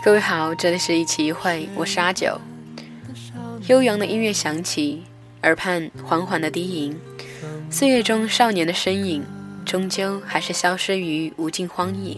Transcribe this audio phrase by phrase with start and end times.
[0.00, 2.40] 各位好，这里是一期一会，我是阿九。
[3.66, 5.02] 悠扬的音乐响起，
[5.42, 6.96] 耳畔缓缓的低吟，
[7.68, 9.24] 岁月中少年的身影，
[9.64, 12.16] 终究还是消失于无尽荒野。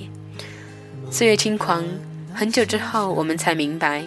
[1.11, 1.82] 岁月轻狂，
[2.35, 4.07] 很久之后，我们才明白，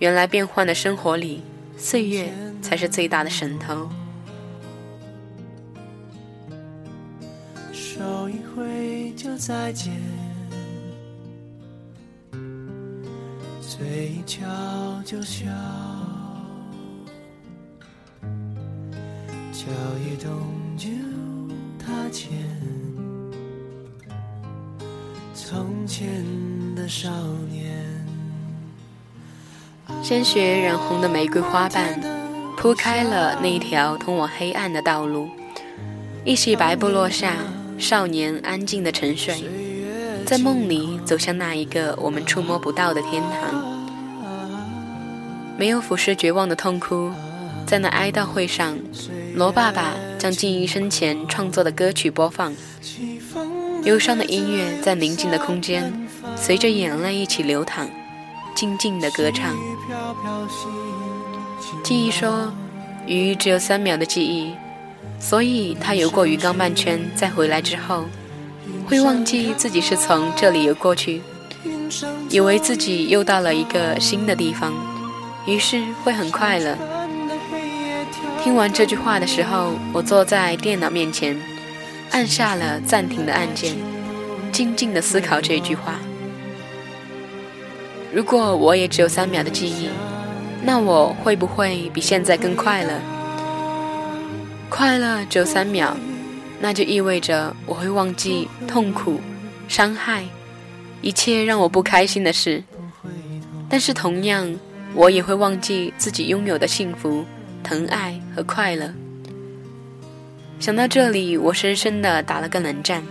[0.00, 1.44] 原来变幻的生活里，
[1.76, 3.88] 岁月才是最大的神偷。
[7.72, 9.92] 手一挥就再见，
[13.78, 14.40] 醉一觉
[15.04, 15.46] 就消，
[19.52, 19.66] 脚
[20.02, 20.32] 一动
[20.76, 20.88] 就
[21.78, 22.32] 踏前，
[25.32, 26.24] 从前
[26.74, 27.08] 的少
[27.48, 27.72] 年。
[30.02, 32.00] 鲜血染红的玫瑰花瓣，
[32.56, 35.28] 铺开了那一条通往黑暗的道路。
[36.24, 37.36] 一袭白布落下。
[37.78, 39.44] 少年安静的沉睡，
[40.26, 43.67] 在梦里走向那一个我们触摸不到的天堂。
[45.58, 47.10] 没有俯视绝望的痛哭，
[47.66, 48.78] 在那哀悼会上，
[49.34, 52.54] 罗爸爸将静怡生前创作的歌曲播放，
[53.82, 55.92] 忧伤的音乐在宁静的空间，
[56.36, 57.90] 随着眼泪一起流淌，
[58.54, 59.56] 静静的歌唱。
[61.82, 62.52] 静怡说
[63.08, 64.54] ：“鱼只有三秒的记忆。”
[65.18, 68.04] 所以，它游过鱼缸半圈，再回来之后，
[68.86, 71.20] 会忘记自己是从这里游过去，
[72.30, 74.72] 以为自己又到了一个新的地方，
[75.48, 76.76] 于是会很快乐。
[78.44, 81.34] 听完这句话的时候，我坐在电脑面前，
[82.10, 83.74] 按下了暂停的按键，
[84.52, 85.94] 静静的思考这句话：
[88.12, 89.88] 如果我也只有三秒的记忆，
[90.62, 92.92] 那我会不会比现在更快乐？
[94.68, 95.96] 快乐只有三秒，
[96.60, 99.18] 那就意味着我会忘记痛苦、
[99.66, 100.24] 伤害，
[101.00, 102.62] 一切让我不开心的事。
[103.70, 104.54] 但是同样，
[104.94, 107.24] 我也会忘记自己拥有的幸福、
[107.62, 108.92] 疼爱和快乐。
[110.58, 113.02] 想到这里，我深深的打了个冷战。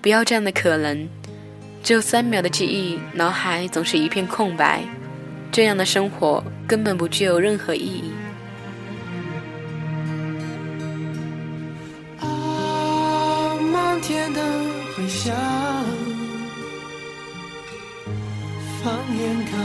[0.00, 1.06] 不要这样的可能，
[1.82, 4.82] 只有三秒的记忆，脑海总是一片空白，
[5.52, 8.10] 这样的生活根本不具有任何意义。
[12.18, 14.42] 啊，漫天的
[14.96, 15.36] 回响，
[18.82, 19.60] 放眼看，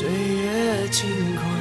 [0.00, 1.60] 岁月轻狂。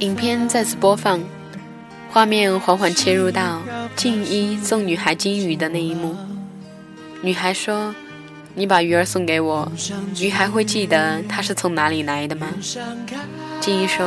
[0.00, 1.20] 影片再次播放。
[2.10, 3.62] 画面缓缓切入到
[3.94, 6.16] 静一送女孩金鱼的那一幕。
[7.20, 7.94] 女孩说
[8.54, 9.70] ：“你把鱼儿送给我，
[10.20, 12.48] 鱼还会记得它是从哪里来的吗？”
[13.60, 14.06] 静一说：“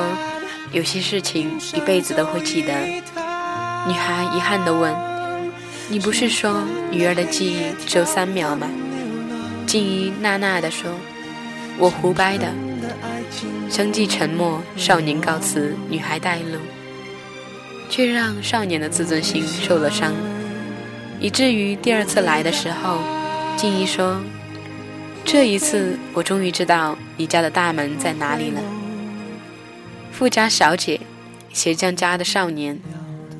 [0.71, 2.73] 有些事情一辈子都会记得。”
[3.87, 4.93] 女孩遗憾地问
[5.89, 6.61] ：“你不是说
[6.91, 8.67] 鱼儿的记忆只有三秒吗？”
[9.65, 10.91] 静一呐呐地说
[11.77, 12.47] ：“我胡掰的。”
[13.69, 16.59] 相继沉默，少年告辞，女孩带路。
[17.87, 20.11] 却让少年的自尊心受了伤，
[21.19, 22.99] 以至于第二次来的时候，
[23.57, 24.21] 静怡说
[25.23, 28.61] ：“这一次我终于知道你家的大门在哪里了。”
[30.11, 30.99] 富家小姐，
[31.53, 32.77] 鞋匠家的少年，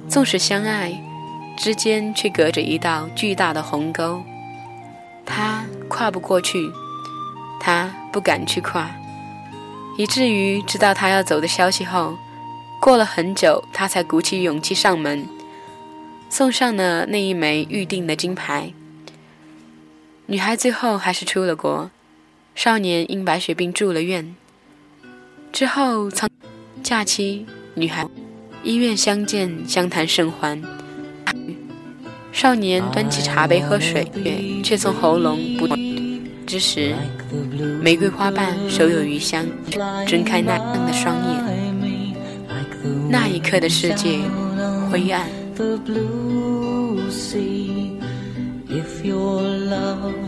[0.08, 0.94] 纵使相爱，
[1.58, 4.24] 之间却隔着一道巨大的鸿沟，
[5.26, 6.60] 他跨不过去，
[7.60, 8.90] 他不敢去跨，
[9.98, 12.18] 以至于知道他要走的消息后。
[12.82, 15.28] 过了很久，他才鼓起勇气上门，
[16.30, 18.72] 送上了那一枚预定的金牌。
[20.28, 21.92] 女孩最后还是出了国，
[22.56, 24.36] 少年因白血病住了院。
[25.52, 26.28] 之后，曾
[26.82, 27.46] 假期，
[27.76, 28.08] 女孩
[28.64, 30.60] 医院相见，相谈甚欢。
[32.32, 34.12] 少年端起茶杯喝水，
[34.64, 35.68] 却从喉咙不
[36.48, 36.96] 之时，
[37.82, 39.46] 玫瑰花瓣手有余香，
[40.08, 41.46] 睁开那样的双眼。
[43.10, 44.18] 那一刻的世界
[44.92, 45.30] 灰暗。
[48.78, 50.20] If your love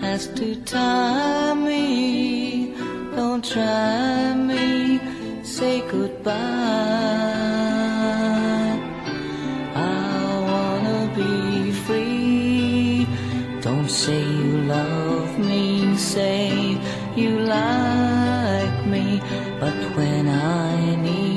[0.00, 2.74] has to tie me,
[3.14, 4.98] don't try me,
[5.42, 6.32] say goodbye.
[9.74, 13.06] I wanna be free.
[13.60, 16.78] Don't say you love me, say
[17.14, 19.20] you like me,
[19.60, 21.30] but when I need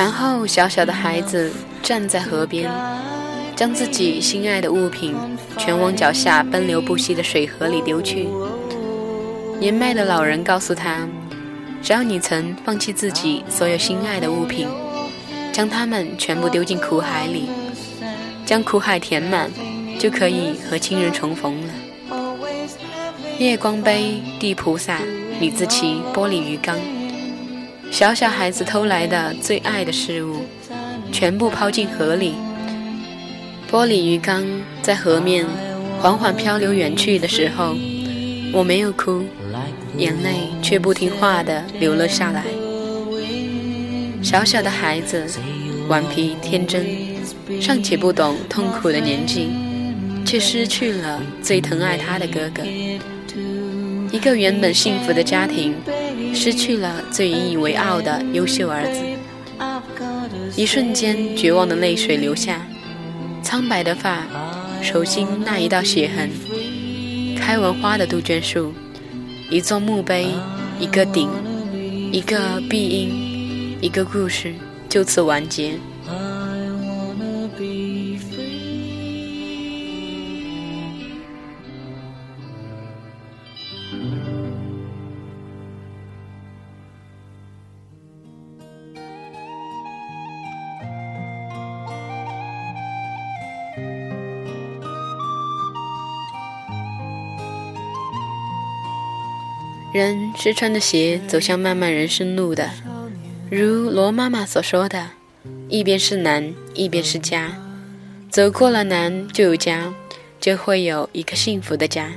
[0.00, 1.52] 然后，小小的孩子
[1.82, 2.70] 站在河边，
[3.54, 5.14] 将自己心爱的物品
[5.58, 8.26] 全往脚下奔流不息的水河里丢去。
[9.58, 11.06] 年迈的老人告诉他
[11.84, 14.66] ：“只要你曾放弃自己所有心爱的物品，
[15.52, 17.50] 将它们全部丢进苦海里，
[18.46, 19.50] 将苦海填满，
[19.98, 21.74] 就可以和亲人重逢了。”
[23.38, 25.00] 夜光杯、地菩萨、
[25.40, 26.78] 李自齐、玻璃鱼缸，
[27.90, 30.44] 小小孩子偷来的最爱的事物，
[31.12, 32.34] 全部抛进河里。
[33.70, 34.44] 玻璃鱼缸
[34.80, 35.44] 在河面
[36.00, 37.76] 缓缓漂流远去的时候，
[38.52, 39.24] 我没有哭，
[39.96, 42.44] 眼泪却不听话地流了下来。
[44.22, 45.26] 小小的孩子，
[45.88, 46.86] 顽皮天真，
[47.60, 49.50] 尚且不懂痛苦的年纪，
[50.24, 52.62] 却失去了最疼爱他的哥哥。
[54.12, 55.74] 一个原本幸福的家庭，
[56.34, 59.00] 失去了最引以为傲的优秀儿子。
[60.56, 62.60] 一瞬间，绝望的泪水流下。
[63.42, 64.26] 苍白的发，
[64.82, 66.28] 手心那一道血痕，
[67.36, 68.72] 开完花的杜鹃树，
[69.48, 70.26] 一座墓碑，
[70.78, 71.28] 一个顶，
[72.12, 74.52] 一个碧音，一个故事，
[74.88, 75.74] 就此完结。
[99.92, 102.70] 人是穿着鞋走向漫漫人生路的，
[103.50, 105.10] 如罗妈妈所说的，
[105.68, 107.52] 一边是难，一边是家，
[108.30, 109.92] 走过了难就有家，
[110.38, 112.12] 就会有一个幸福的家。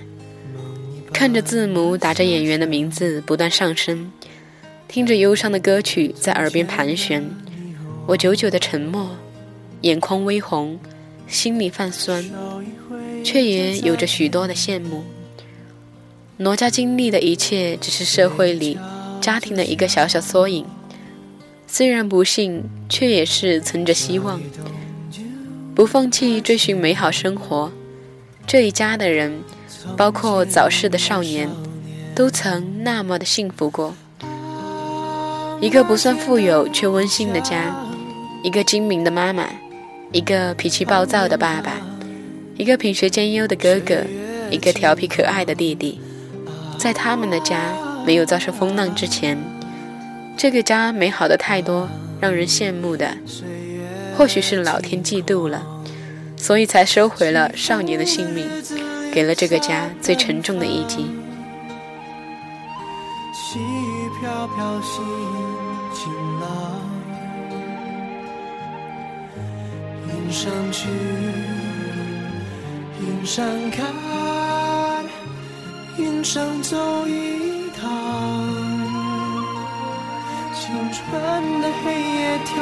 [1.12, 4.12] 看着字母打着演员的名字不断上升，
[4.88, 7.28] 听着忧伤的歌曲在耳边盘旋，
[8.06, 9.10] 我久久的沉默，
[9.82, 10.80] 眼眶微红，
[11.28, 12.24] 心里泛酸，
[13.24, 15.04] 却也有着许多的羡慕。
[16.44, 18.78] 哪家经历的一切，只是社会里
[19.22, 20.66] 家庭的一个小小缩影。
[21.66, 24.42] 虽然不幸，却也是存着希望，
[25.74, 27.72] 不放弃追寻美好生活。
[28.46, 29.40] 这一家的人，
[29.96, 31.50] 包括早逝的少年，
[32.14, 33.96] 都曾那么的幸福过。
[35.62, 37.74] 一个不算富有却温馨的家，
[38.44, 39.48] 一个精明的妈妈，
[40.12, 41.78] 一个脾气暴躁的爸爸，
[42.58, 44.04] 一个品学兼优的哥哥，
[44.52, 46.02] 一个调皮可爱的弟弟。
[46.84, 47.72] 在他们的家
[48.06, 49.38] 没有遭受风浪之前，
[50.36, 51.88] 这个家美好的太多，
[52.20, 53.16] 让人羡慕的，
[54.18, 55.66] 或许是老天嫉妒了，
[56.36, 58.46] 所以才收回了少年的性命，
[59.14, 61.10] 给了这个家最沉重的一击。
[63.32, 64.82] 细雨飘飘，
[65.94, 66.82] 晴朗，
[70.10, 70.90] 云上去，
[73.00, 74.43] 云上看。
[75.96, 77.88] 云上走一趟，
[80.56, 82.54] 青春的黑夜跳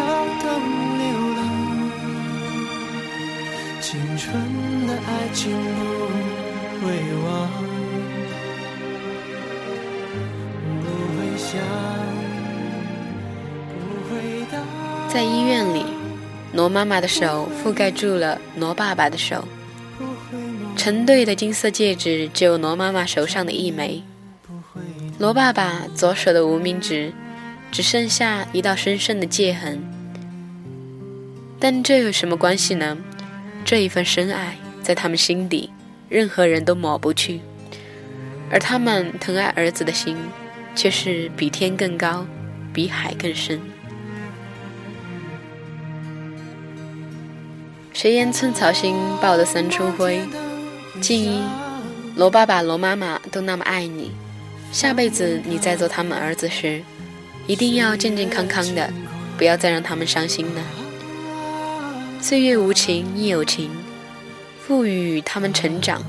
[0.44, 0.48] 灯
[1.00, 1.06] 流
[1.38, 1.40] 浪，
[3.80, 4.34] 青春
[4.86, 5.56] 的爱情
[6.82, 6.92] 不会
[7.24, 7.48] 忘，
[10.82, 11.50] 不会想，
[13.80, 14.12] 不会
[14.52, 14.54] 等。
[15.08, 15.86] 在医院里，
[16.52, 19.48] 罗妈妈的手覆盖住了罗爸爸的手。
[20.82, 24.02] 成对的金色戒指只有罗妈妈手上的一枚，
[25.20, 27.14] 罗爸爸左手的无名指
[27.72, 29.80] 只剩下一道深深的戒痕。
[31.60, 32.98] 但这有什么关系呢？
[33.64, 35.70] 这一份深爱在他们心底，
[36.10, 37.42] 任何人都抹不去。
[38.50, 40.18] 而他们疼爱儿子的心，
[40.76, 42.26] 却是比天更高，
[42.74, 43.62] 比海更深。
[47.94, 50.22] 谁言寸草心，报得三春晖。
[51.02, 51.42] 静一，
[52.16, 54.12] 罗爸爸、罗妈妈都那么爱你，
[54.72, 56.82] 下辈子你再做他们儿子时，
[57.48, 58.88] 一定要健健康康的，
[59.38, 60.62] 不要再让他们伤心了。
[62.22, 63.72] 岁月无情亦有情，
[64.64, 66.02] 赋予他们成长，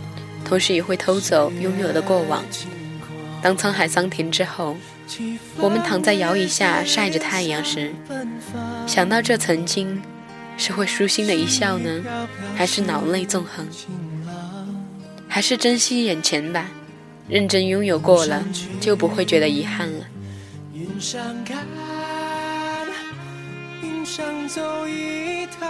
[0.44, 2.44] 同时也会偷走拥有的过往。
[3.40, 4.76] 当沧海桑田之后，
[5.56, 7.94] 我们躺在摇椅下晒着太阳时，
[8.86, 10.00] 想到这曾经，
[10.58, 12.04] 是会舒心的一笑呢，
[12.54, 13.66] 还是脑泪纵横？
[15.32, 16.68] 还是珍惜眼前吧，
[17.26, 18.44] 认真拥有过了，
[18.82, 20.04] 就不会觉得遗憾了。
[20.74, 21.66] 云上看，
[23.82, 25.66] 云上走一趟，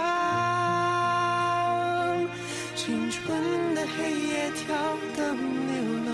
[2.75, 4.75] 青春的黑夜跳
[5.15, 5.75] 灯流
[6.07, 6.13] 浪，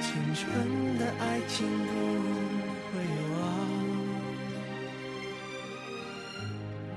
[0.00, 0.42] 青春
[0.96, 1.92] 的爱情不
[2.88, 3.42] 会忘，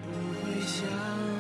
[0.02, 0.08] 不
[0.40, 1.37] 会想。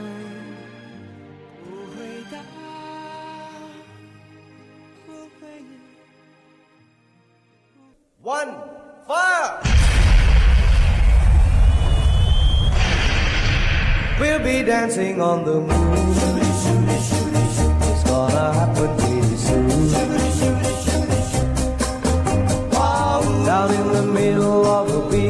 [8.28, 8.56] One,
[9.08, 9.62] fire!
[14.20, 16.08] We'll be dancing on the moon.
[17.88, 19.94] It's gonna happen pretty soon.
[23.48, 25.27] Down in the middle of a big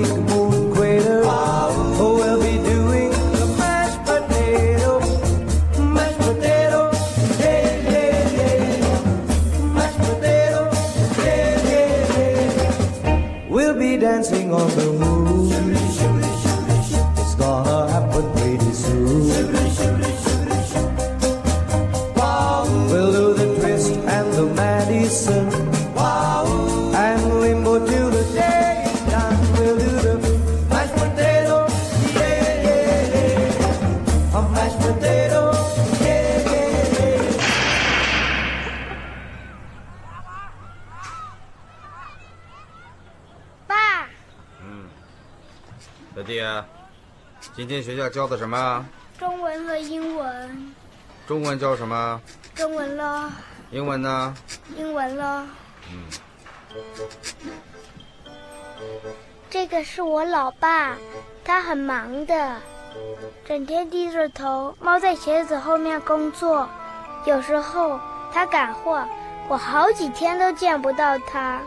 [14.17, 16.16] dancing on the moon.
[47.57, 48.85] 今天学校教的什么？
[49.17, 50.73] 中文和英文，
[51.27, 52.21] 中文教什么？
[52.53, 53.31] 中文了，
[53.71, 54.35] 英文呢？
[54.77, 55.43] 英文了。
[59.49, 60.95] 这个是我老爸，
[61.43, 62.57] 他很忙的，
[63.43, 66.69] 整天低着头猫在鞋子后面工作。
[67.25, 67.99] 有时候
[68.31, 69.03] 他赶货，
[69.47, 71.59] 我好几天都见不到他。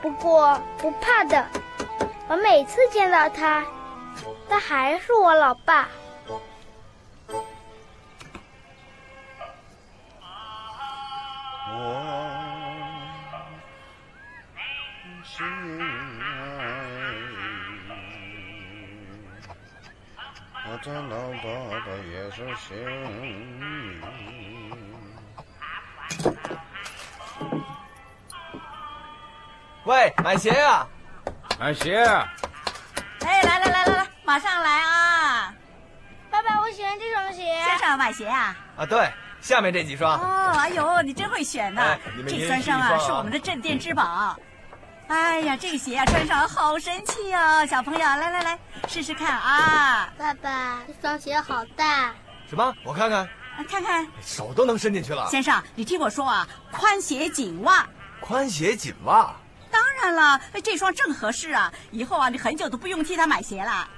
[0.00, 1.44] 不过不怕的，
[2.28, 3.64] 我每次见到他，
[4.48, 5.88] 他还是我老爸。
[11.70, 11.74] 我
[15.24, 15.44] 心
[16.20, 16.24] 爱，
[20.66, 21.46] 我这老爸
[21.84, 22.66] 爸也是心。
[29.84, 30.86] 喂，买鞋呀、
[31.58, 32.04] 买鞋，
[33.24, 33.97] 哎，来来来来来，
[34.28, 35.54] 马上来啊！
[36.30, 37.44] 爸爸，我喜欢这双鞋。
[37.64, 38.54] 先生买鞋啊？
[38.76, 38.84] 啊！
[38.84, 40.20] 对，下面这几双。
[40.20, 41.96] 哦，哎呦，你真会选呐、
[42.28, 44.36] 这三双啊，是我们的镇店之宝。
[45.06, 50.12] 哎呀，这个鞋啊，穿上好神气哦，小朋友，来来来，试试看啊！
[50.18, 52.12] 爸爸，这双鞋好大。
[52.50, 52.74] 什么？
[52.84, 55.26] 我看看，啊看看，手都能伸进去了。
[55.30, 57.86] 先生，你听我说啊，宽鞋紧袜。
[58.20, 59.34] 宽鞋紧袜。
[59.70, 63.88] 当然了，这双正合适啊，以后啊，你很久都不用替他买鞋了。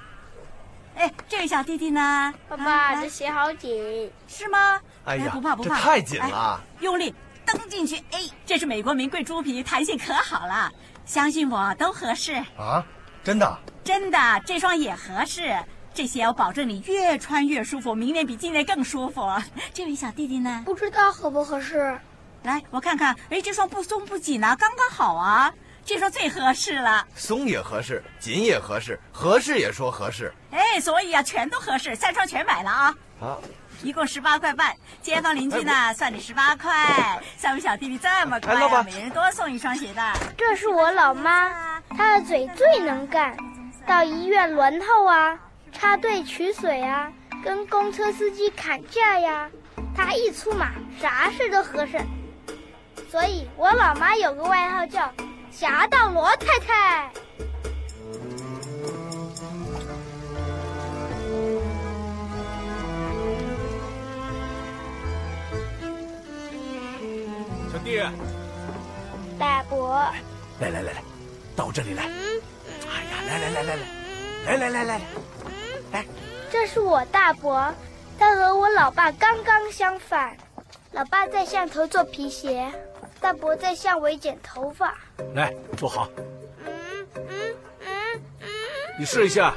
[1.01, 2.31] 哎，这位小弟弟呢？
[2.47, 4.11] 爸啊爸，来这鞋好紧。
[4.27, 4.79] 是吗？
[5.03, 7.11] 哎呀不怕不怕，太紧了哎用力
[7.43, 10.71] 蹬进去，哎，这是美国名贵猪皮，弹性可好了，
[11.03, 12.35] 相信我都合适。
[12.55, 12.85] 啊？
[13.23, 13.59] 真的？
[13.83, 15.57] 真的，这双也合适。
[15.91, 19.27] 这鞋我保证你越穿越舒服，明年比今年更舒服。
[19.73, 20.61] 这位小弟弟呢？
[20.63, 21.99] 不知道合不合适。
[22.43, 25.51] 来，我看看，哎，这双不松不紧啊，刚刚好啊，
[25.85, 27.05] 这双最合适了。
[27.15, 30.33] 松也合适，紧也合适，合适也说合适。
[30.51, 32.95] 哎，所以啊，全都合适，三双全买了啊。
[33.19, 33.37] 啊，
[33.83, 37.21] 一共十八块半，街坊邻居呢算你十八块。
[37.37, 40.13] 三位小弟弟这么乖啊，哎每人多送一双鞋带。
[40.37, 43.35] 这是我老妈，她的嘴最能干，
[43.85, 45.37] 到医院轮候啊，
[45.71, 47.11] 插队取水啊，
[47.43, 49.49] 跟公车司机砍价呀，
[49.95, 51.99] 她一出马，啥事都合适。
[53.09, 55.11] 所以我老妈有个外号叫
[55.51, 57.11] “侠盗罗太太”。
[67.71, 68.01] 小弟，
[69.39, 69.95] 大伯，
[70.59, 71.03] 来来来来，
[71.55, 72.05] 到这里来。
[72.07, 72.41] 嗯，
[72.89, 73.85] 哎呀，来来来来来，
[74.45, 75.01] 来来来来
[75.93, 76.05] 来，
[76.51, 77.73] 这是我大伯，
[78.19, 80.35] 他和我老爸刚刚相反。
[80.91, 82.69] 老爸在巷头做皮鞋，
[83.21, 84.95] 大伯在向我剪头发。
[85.35, 86.09] 来坐好，
[86.65, 88.47] 嗯嗯嗯嗯。
[88.97, 89.53] 你试一下，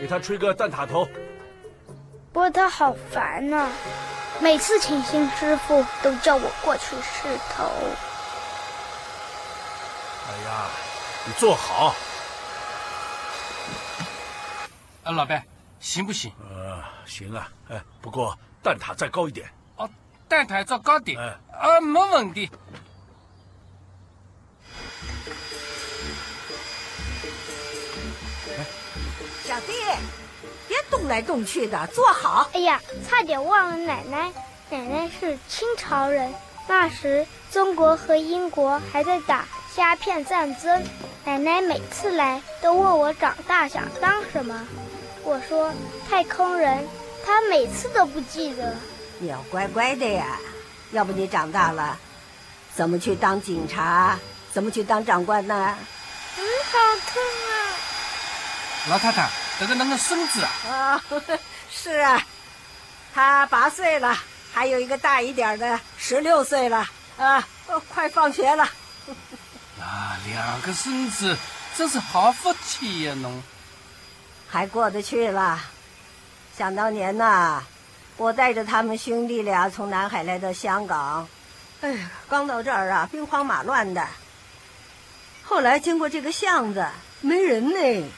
[0.00, 1.04] 给他吹个蛋挞头。
[2.32, 3.68] 不过他好烦呐、
[4.40, 7.64] 每次请新师傅都叫我过去试头。
[10.28, 10.68] 哎呀，
[11.26, 11.94] 你坐好。
[15.02, 15.44] 啊，老白，
[15.80, 16.32] 行不行？
[16.40, 19.50] 呃，行啊，哎，不过蛋挞再高一点。
[19.76, 19.90] 哦，
[20.28, 21.18] 蛋挞再高点。
[21.18, 22.48] 哎啊，没问题。
[29.52, 29.74] 小弟，
[30.66, 32.48] 别动来动去的，坐好。
[32.54, 34.32] 哎呀，差点忘了奶奶，
[34.70, 36.32] 奶奶是清朝人，
[36.66, 39.44] 那时中国和英国还在打
[39.76, 40.82] 鸦片战争。
[41.26, 44.66] 奶奶每次来都问我长大想当什么，
[45.22, 45.70] 我说
[46.08, 46.88] 太空人，
[47.22, 48.74] 她每次都不记得。
[49.18, 50.38] 你要乖乖的呀，
[50.92, 51.98] 要不你长大了，
[52.74, 54.18] 怎么去当警察、
[54.50, 55.76] 怎么去当长官呢？
[56.38, 56.42] 嗯，
[56.72, 56.78] 好
[57.12, 57.52] 痛啊！
[58.90, 59.28] 老太太，
[59.62, 61.04] 这个那个孙子啊，啊，
[61.70, 62.20] 是啊，
[63.14, 64.18] 他八岁了，
[64.52, 66.84] 还有一个大一点的十六岁了
[67.16, 67.38] 啊，
[67.68, 68.64] 哦快放学了。
[69.80, 71.38] 啊，两个孙子，
[71.76, 73.40] 真是好福气呀，侬。
[74.48, 75.60] 还过得去了。
[76.58, 77.62] 想当年呐，
[78.16, 81.28] 我带着他们兄弟俩从南海来到香港，
[81.82, 84.04] 哎呀，刚到这儿啊，兵荒马乱的。
[85.44, 86.84] 后来经过这个巷子，
[87.20, 88.10] 没人呢，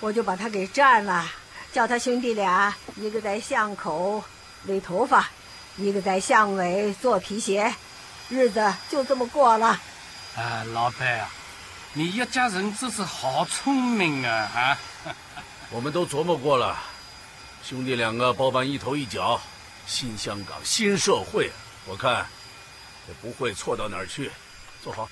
[0.00, 1.26] 我就把他给占了，
[1.72, 4.22] 叫他兄弟俩一个在巷口
[4.62, 5.28] 理头发，
[5.76, 7.74] 一个在巷尾做皮鞋，
[8.28, 9.80] 日子就这么过了。
[10.36, 11.28] 啊，老板啊，
[11.94, 14.78] 你一家人真是好聪明啊啊！
[15.70, 16.78] 我们都琢磨过了，
[17.64, 19.40] 兄弟两个包办一头一脚，
[19.86, 21.50] 新香港新社会，
[21.86, 22.24] 我看
[23.08, 24.30] 也不会错到哪儿去。
[24.82, 25.08] 坐好。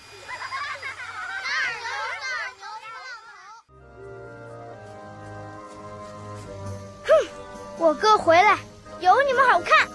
[7.06, 7.28] 哼
[7.78, 8.58] 我哥回来，
[9.00, 9.88] 有你们好看。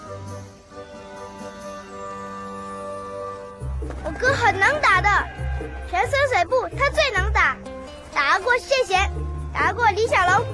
[4.04, 5.08] 我哥很能打的，
[5.90, 7.56] 全身水步他最能打，
[8.14, 9.10] 打过谢贤，
[9.52, 10.44] 打过李小龙，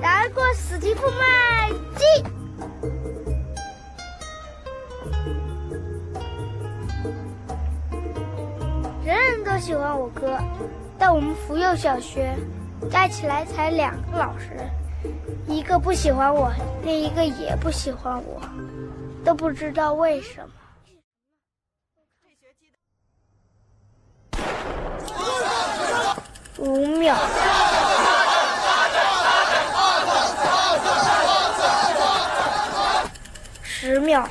[0.00, 2.24] 打过史蒂夫麦基。
[9.04, 10.38] 人人都喜欢我哥，
[10.98, 12.36] 但我们福佑小学
[12.90, 14.56] 加起来才两个老师。
[15.48, 18.40] 一个不喜欢我，另一个也不喜欢我，
[19.24, 20.54] 都不知道为什么。
[26.58, 27.16] 五秒，
[33.62, 34.28] 十秒，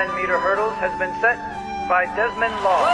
[0.00, 1.36] 10 meter hurdles has been set
[1.86, 2.88] by Desmond Law.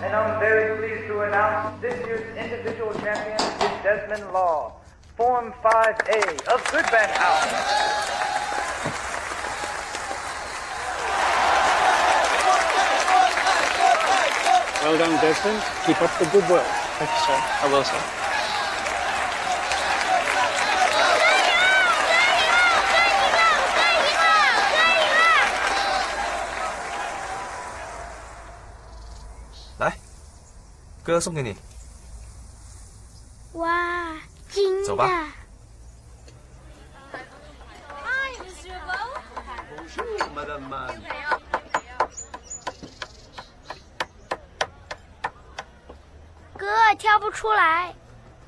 [0.00, 4.72] And I'm very pleased to announce this year's individual champion is Desmond Law,
[5.16, 7.44] Form 5A of Goodman House.
[14.82, 15.62] Well done, Desmond.
[15.84, 16.66] Keep up the good work.
[16.98, 17.36] Thank you, sir.
[17.36, 18.18] I will, sir.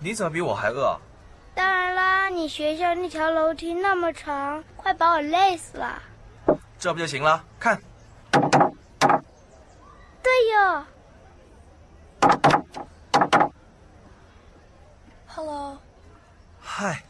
[0.03, 0.99] 你怎么比我还饿？
[1.55, 6.03] 当然啦，你学校那条楼梯那么长，快把我累死了。
[6.79, 7.45] 这不就行了？
[7.59, 7.79] 看，
[10.23, 10.85] 对哟。
[15.27, 15.77] Hello，
[16.59, 17.03] 嗨，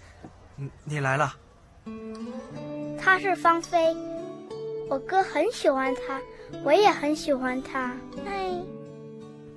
[0.56, 1.32] 你你来了。
[3.00, 3.96] 他是芳菲，
[4.88, 6.20] 我哥很喜欢他，
[6.64, 7.92] 我也很喜欢她。
[8.26, 8.39] 哎，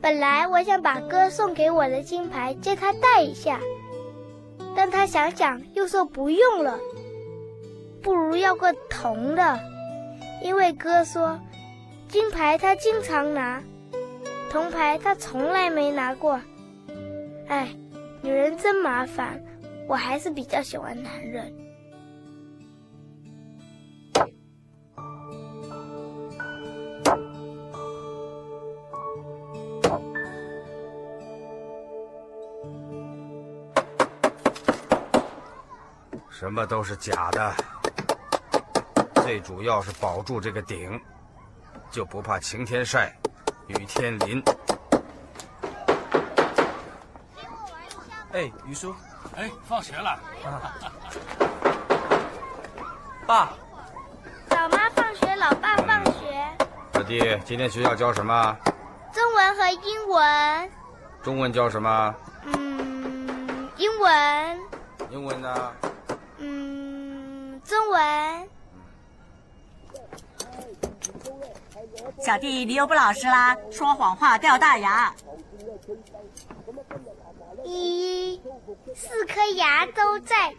[0.03, 3.57] 本来我想把哥送给我的金牌借他戴一下，
[4.75, 6.77] 但他想想又说不用了，
[8.01, 9.57] 不如要个铜的，
[10.43, 11.39] 因为哥说
[12.09, 13.63] 金牌他经常拿，
[14.51, 16.37] 铜牌他从来没拿过。
[17.47, 17.73] 哎，
[18.21, 19.41] 女人真麻烦，
[19.87, 21.49] 我还是比较喜欢男人。
[36.43, 37.55] 什么都是假的，
[39.23, 40.99] 最主要是保住这个顶，
[41.89, 43.17] 就不怕晴天晒，
[43.67, 44.43] 雨天淋。
[48.33, 48.93] 哎，于叔，
[49.37, 50.19] 哎，放学了。
[53.25, 53.53] 爸，
[54.49, 56.45] 老妈放学，老爸放学，
[56.93, 58.57] 小弟，今天学校教什么？
[59.13, 60.71] 中文和英文，
[61.23, 62.13] 中文教什么？
[62.47, 64.59] 嗯，英文，
[65.09, 65.71] 英文呢？
[67.73, 68.49] 嗯，中文。
[72.23, 75.13] 小弟，你又不老实啦，说谎话掉大牙。
[77.63, 78.39] 一，
[78.95, 80.53] 四颗牙都在，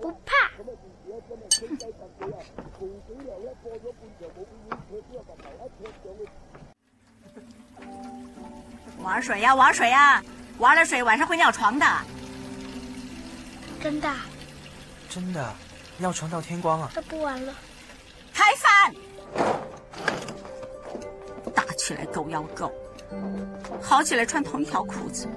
[0.00, 0.50] 不怕。
[9.02, 10.22] 玩水呀，玩水呀，
[10.58, 11.86] 玩了水晚上会尿床的。
[13.82, 14.08] 真的？
[15.08, 15.52] 真的，
[16.00, 16.90] 尿床到天光啊！
[16.96, 17.54] 那不玩了。
[18.32, 18.94] 开饭！
[21.54, 22.72] 打起来狗咬狗，
[23.82, 25.28] 好起来穿同一条裤子。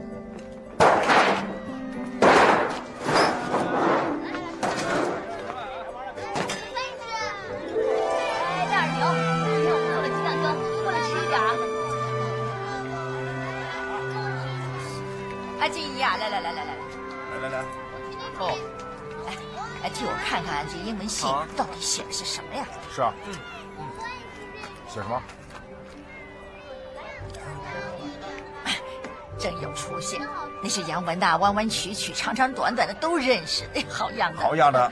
[20.34, 22.65] 看看这英文信到底写的是什么呀？
[22.91, 23.36] 是啊，嗯
[23.78, 23.86] 嗯，
[24.89, 25.22] 写什么？
[29.38, 30.19] 真有出息，
[30.63, 34.91] 那些洋文的弯弯曲曲、长长短短的都认识，哎，好样的，好样的！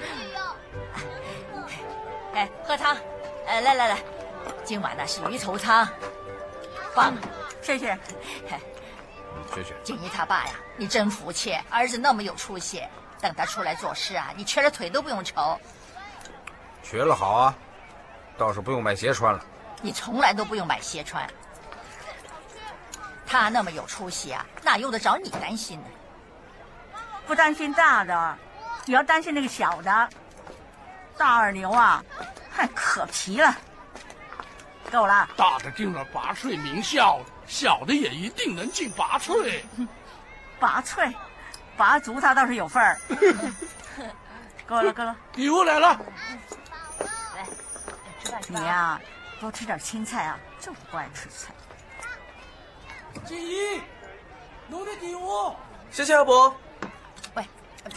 [2.35, 2.95] 哎，喝汤，
[3.47, 3.97] 哎，来来来，
[4.63, 5.87] 今晚呢是鱼头汤，
[6.93, 7.15] 棒，
[7.63, 7.97] 谢谢。
[9.55, 9.73] 谢谢。
[9.83, 12.83] 静怡他爸呀，你真服气，儿子那么有出息，
[13.21, 15.59] 等他出来做事啊，你瘸着腿都不用愁，
[16.83, 17.55] 瘸了好啊，
[18.37, 19.45] 倒是不用买鞋穿了。
[19.81, 21.27] 你从来都不用买鞋穿。
[23.25, 25.87] 他那么有出息啊，哪用得着你担心呢？
[27.25, 28.37] 不担心大的，
[28.85, 30.09] 你要担心那个小的。
[31.17, 32.03] 大二牛啊，
[32.53, 33.55] 太可皮了。
[34.91, 39.61] 够了，大的进了拔萃名校，小的也一定能进拔萃。
[40.59, 41.13] 拔萃，
[41.81, 42.95] 拔足他倒是有份儿。
[44.67, 45.15] 够了，够了。
[45.33, 45.99] 礼物来了，
[47.35, 47.43] 来，
[48.23, 49.01] 吃饭吃你呀、
[49.39, 51.51] 多吃点青菜啊，就是不爱吃菜。
[53.25, 53.81] 静怡，
[54.67, 55.55] 侬的礼物。
[55.89, 56.55] 谢谢阿伯。
[57.33, 57.43] 喂，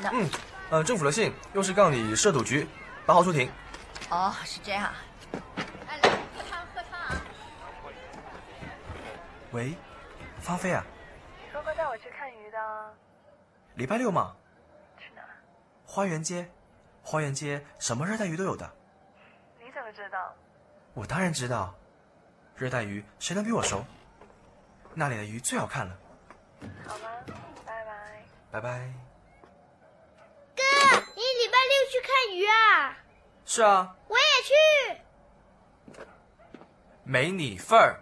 [0.00, 0.30] 那嗯，
[0.70, 2.66] 呃，政府的信又是告你涉赌局，
[3.04, 3.52] 八号出庭。
[4.08, 4.90] 哦，是这样。
[5.86, 7.20] 哎，来，喝汤喝汤啊。
[9.52, 9.76] 喂，
[10.40, 10.82] 芳菲啊，
[11.52, 12.94] 说过带我去看鱼的，
[13.74, 14.36] 礼拜六嘛，
[14.98, 15.22] 去哪？
[15.84, 16.48] 花园街，
[17.02, 18.70] 花园街什么热带鱼都有的。
[19.60, 20.34] 你怎么知道？
[20.92, 21.74] 我当然知道，
[22.54, 23.84] 热带鱼谁能比我熟？
[24.94, 25.98] 那里的鱼最好看了。
[26.86, 27.08] 好吗？
[27.66, 28.22] 拜拜。
[28.52, 28.92] 拜拜。
[30.54, 30.62] 哥，
[31.16, 32.96] 你礼拜六去看鱼啊？
[33.44, 34.54] 是啊，我也去。
[37.02, 38.00] 没你份儿。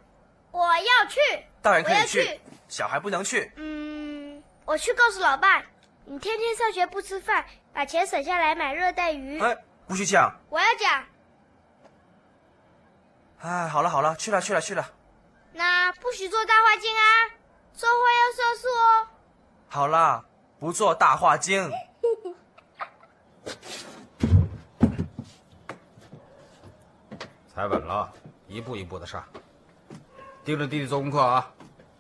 [0.50, 1.18] 我要去。
[1.62, 3.50] 大人可以去，小孩不能去。
[3.56, 4.21] 嗯，
[4.64, 5.62] 我去告诉老爸，
[6.05, 9.40] 你天天上学不吃饭，把钱省下来买热带鱼。
[9.40, 10.33] 哎，不许讲。
[10.48, 11.05] 我要讲。
[13.40, 14.88] 哎，好了好了，去了去了去了。
[15.53, 17.03] 那不许做大话精啊，
[17.77, 19.09] 说话要算数哦。
[19.68, 20.25] 好啦，
[20.59, 21.70] 不做大话精。
[27.55, 28.11] 踩稳了，
[28.48, 29.22] 一步一步的上。
[30.44, 31.53] 盯着弟弟做功课啊！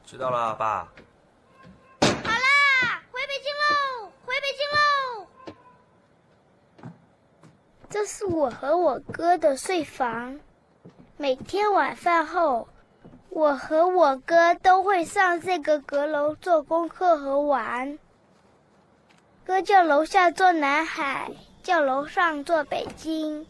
[0.06, 0.88] 知道了，爸。
[2.00, 5.26] 好啦，回北京喽，回北京喽。
[8.02, 10.40] 这是我和我哥的睡房，
[11.16, 12.66] 每天晚饭后，
[13.28, 17.96] 我和我哥都会上这个阁楼做功课和玩。
[19.44, 21.30] 哥叫楼下做南海，
[21.62, 23.46] 叫楼上做北京。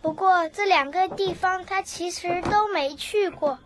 [0.00, 3.58] 不过这两个地方他其实都没去过。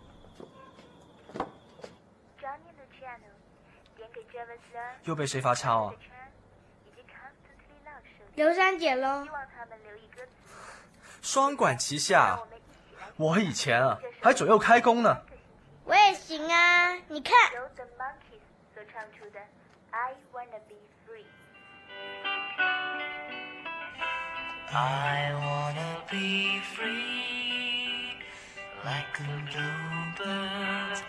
[5.03, 5.93] 又被谁罚抄啊？
[8.35, 9.25] 刘三姐喽。
[11.21, 12.39] 双管齐下。
[13.17, 15.21] 我以前啊还左右开弓呢。
[15.85, 17.33] 我也行啊，你看。
[24.77, 28.17] I wanna be free,
[28.83, 31.01] like the bluebirds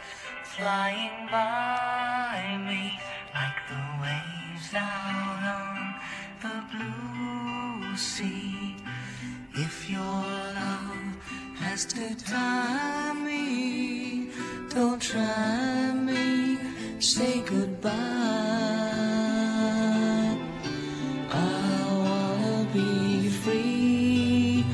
[0.44, 3.00] flying by me,
[3.34, 5.94] like the waves out on
[6.40, 7.05] the blue
[7.96, 8.76] sea.
[9.54, 11.16] If your love
[11.60, 14.30] has to tie me,
[14.68, 16.58] don't try me,
[17.00, 17.92] say goodbye.
[21.30, 24.64] I wanna be free.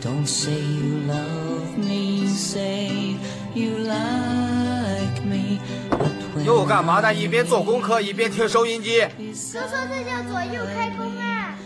[0.00, 3.16] Don't say you love me, say
[3.54, 5.60] you like me.
[5.90, 7.12] But when 干嘛呢？
[7.12, 9.00] 一边做功课一边听收音机。
[9.34, 11.56] 叔叔，这叫左右开弓啊！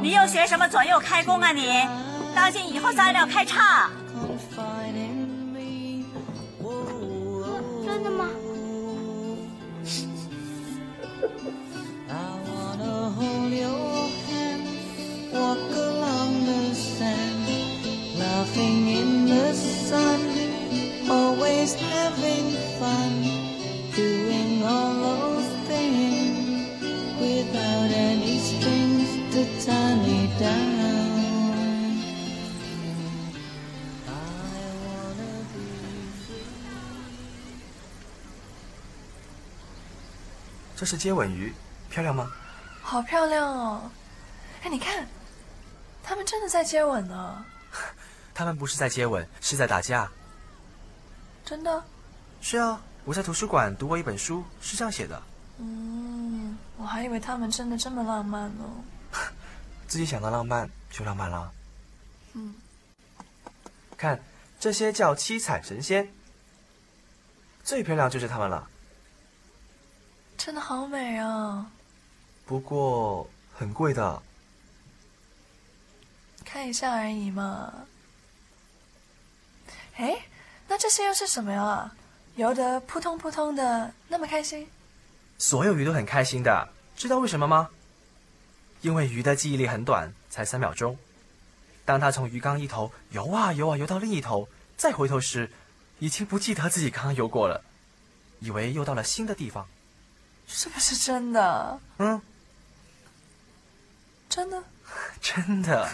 [0.00, 1.66] 你又学什么左右开弓啊你？
[2.34, 3.90] 当心以后材料开叉。
[7.84, 8.28] 真的吗
[12.08, 12.14] ？I
[12.46, 14.64] wanna hold your hand,
[15.32, 17.46] walk along the sand,
[18.18, 20.20] laughing in the sun,
[21.08, 23.12] always having fun,
[23.94, 25.41] doing all those
[40.82, 41.54] 这是接吻鱼，
[41.90, 42.28] 漂亮吗？
[42.82, 43.88] 好漂亮哦！
[44.64, 45.06] 哎，你看，
[46.02, 47.44] 他们真的在接吻呢，
[48.34, 50.10] 他们不是在接吻，是在打架。
[51.44, 51.84] 真的。
[52.40, 55.22] 是啊，我在图书馆读过一本书，是这样写的。
[55.58, 58.64] 嗯，我还以为他们真的这么浪漫呢。
[59.86, 61.52] 自己想到浪漫就浪漫了。
[62.32, 62.56] 嗯，
[63.96, 64.20] 看，
[64.58, 66.12] 这些叫七彩神仙，
[67.62, 68.68] 最漂亮就是他们了。
[70.44, 71.70] 真的好美啊！
[72.44, 74.20] 不过很贵的。
[76.44, 77.72] 看一下而已嘛。
[79.94, 80.26] 哎，
[80.66, 81.92] 那这些又是什么呀？
[82.34, 84.68] 游得扑通扑通的，那么开心。
[85.38, 87.70] 所有鱼都很开心的，知道为什么吗？
[88.80, 90.98] 因为鱼的记忆力很短，才三秒钟。
[91.84, 95.52] 当它从鱼缸一头游啊游啊游到另一头，再回头时，
[96.00, 97.62] 已经不记得自己刚刚游过了，
[98.40, 99.68] 以为又到了新的地方。
[100.46, 101.80] 是不是真的？
[101.98, 102.20] 嗯，
[104.28, 104.62] 真的，
[105.20, 105.88] 真的。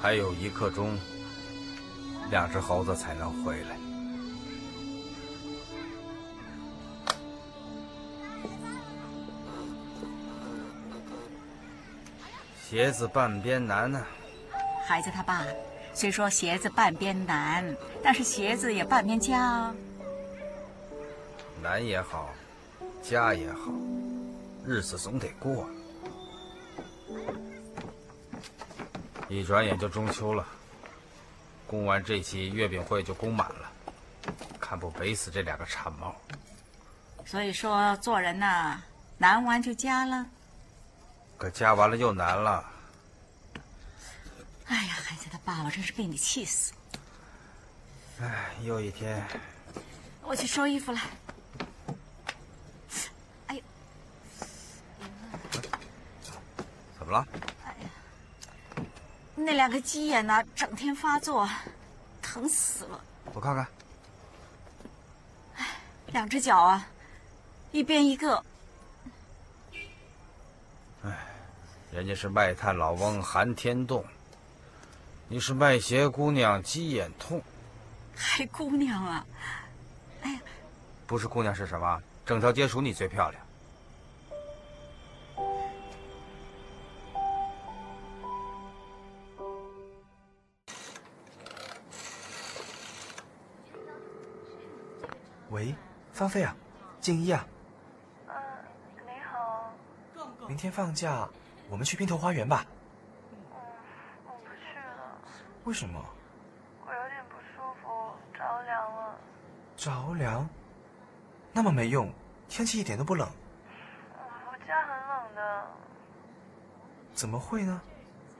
[0.00, 0.96] 还有一刻钟，
[2.30, 3.76] 两只猴子才能回来。
[12.68, 14.04] 鞋子半边难呢、
[14.86, 15.42] 孩子他爸
[15.94, 17.64] 虽说鞋子半边难，
[18.04, 19.74] 但是鞋子也半边佳啊。
[21.62, 22.28] 难也好，
[23.02, 23.72] 家也好，
[24.66, 25.66] 日子总得过。
[29.30, 30.46] 一转眼就中秋了，
[31.66, 33.72] 供完这期月饼会就供满了，
[34.60, 36.14] 看不北死这两个馋猫。
[37.24, 38.78] 所以说做人呐、
[39.16, 40.26] 难完就佳了。
[41.38, 42.64] 可加完了又难了。
[44.66, 46.72] 哎呀，孩子他爸，爸真是被你气死！
[48.20, 49.24] 哎，又一天，
[50.22, 51.00] 我去收衣服了。
[53.46, 53.62] 哎呦，
[56.98, 57.26] 怎么了？
[57.64, 57.88] 哎呀
[59.36, 61.48] 那两个鸡眼呐，整天发作，
[62.20, 63.00] 疼死了。
[63.32, 63.64] 我看看。
[65.54, 65.66] 哎
[66.08, 66.88] 两只脚啊，
[67.70, 68.44] 一边一个。
[71.92, 74.04] 人家是卖炭老翁寒天冻，
[75.28, 77.42] 你是卖鞋姑娘鸡眼痛。
[78.14, 79.26] 还姑娘啊？
[80.22, 80.40] 哎
[81.06, 82.02] 不是姑娘是什么？
[82.26, 83.42] 整条街数你最漂亮。
[95.50, 95.74] 喂，
[96.12, 96.54] 芳菲啊，
[97.00, 97.46] 静怡啊，
[98.26, 98.34] 嗯，
[99.06, 99.72] 你好。
[100.46, 101.26] 明天放假，
[101.70, 102.64] 我们去冰头花园吧。
[104.24, 105.20] 我不去了，
[105.64, 106.02] 为什么？
[106.86, 109.14] 我有点不舒服，着凉了。
[109.76, 110.48] 着凉？
[111.52, 112.12] 那么没用，
[112.48, 113.28] 天气一点都不冷。
[114.50, 115.66] 我家很冷的，
[117.14, 117.80] 怎么会呢？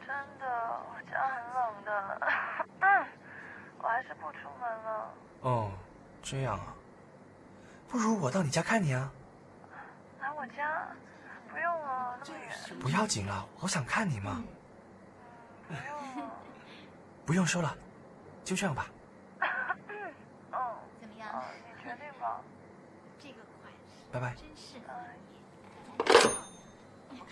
[0.07, 2.21] 真的，我家很冷的。
[2.81, 3.07] 嗯，
[3.79, 5.15] 我还是不出门了。
[5.43, 5.71] 哦，
[6.23, 6.75] 这样啊。
[7.89, 9.11] 不如我到你家看你啊。
[10.21, 10.87] 来我家？
[11.59, 12.79] 不用了，那么远。
[12.79, 14.45] 不要紧了，我想看你嘛。
[15.67, 15.83] 不用
[16.25, 16.31] 了。
[17.27, 17.77] 不用收了，
[18.45, 18.87] 就这样吧。
[19.41, 20.15] 嗯，
[21.01, 21.29] 怎么样？
[21.35, 22.41] 嗯，你决定吧。
[23.19, 24.35] 这个款式拜拜。
[24.37, 24.79] 真是，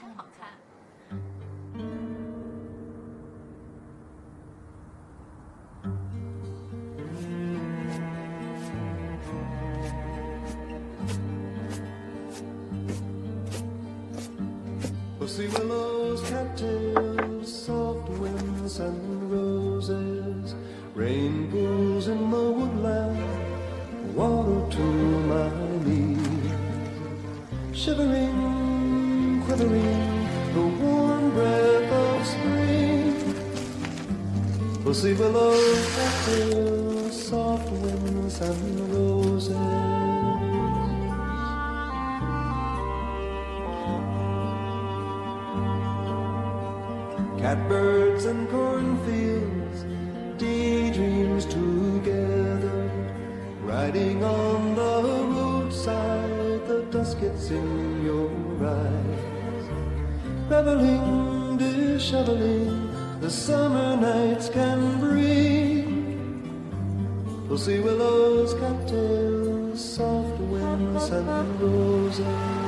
[0.02, 0.45] 很好看。
[34.96, 39.50] Pussy willows, cattails, soft winds and roses.
[47.38, 49.85] Catbirds and cornfields,
[50.38, 52.90] daydreams together.
[53.64, 55.02] Riding on the
[55.37, 58.30] roadside, the dusk gets in your
[58.66, 59.66] eyes.
[60.48, 62.75] Reveling, disheveling,
[63.26, 66.46] the summer nights can bring.
[67.48, 72.66] Pussy willows, cattails, soft winds and roses.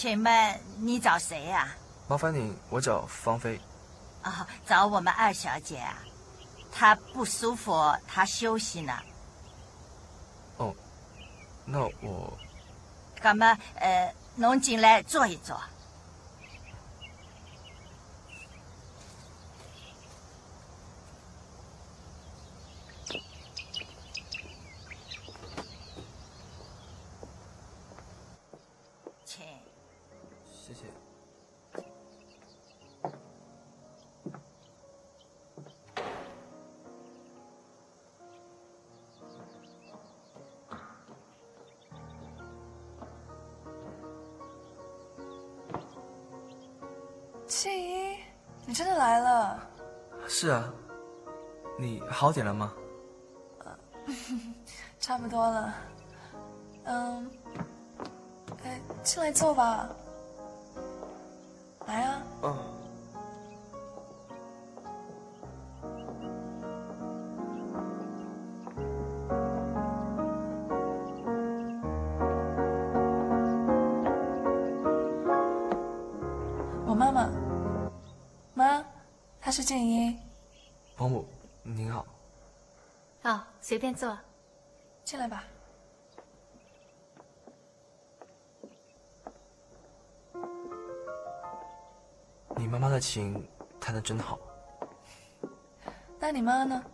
[0.00, 1.68] 请问你找谁呀、
[2.08, 3.60] 麻烦你，我找芳菲。
[4.22, 4.46] 啊？
[4.66, 5.98] 找我们二小姐啊，
[6.72, 7.72] 她不舒服，
[8.08, 8.92] 她休息呢。
[10.56, 10.74] 哦，
[11.66, 12.32] 那我
[13.22, 15.60] 那么，呃，侬进来坐一坐。
[48.80, 49.60] 真的来了？
[50.26, 50.72] 是啊，
[51.78, 52.72] 你好点了吗？
[54.98, 55.74] 差不多了。
[56.84, 57.30] 嗯，
[58.64, 59.86] 哎，进来坐吧。
[61.86, 62.22] 来啊。
[62.42, 62.79] 嗯。
[79.50, 80.16] 她是静音。
[80.96, 81.26] 保姆，
[81.64, 82.06] 您好。
[83.24, 84.16] 哦，随便坐。
[85.02, 85.42] 进来吧。
[92.56, 93.44] 你妈妈的琴
[93.80, 94.38] 弹得真好。
[96.20, 96.84] 那你妈呢？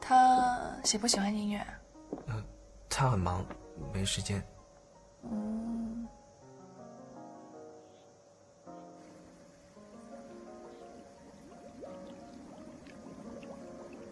[0.00, 1.66] 她喜不喜欢音乐？
[2.28, 2.42] 嗯，
[2.88, 3.44] 她很忙，
[3.92, 4.42] 没时间。
[5.24, 5.77] 嗯，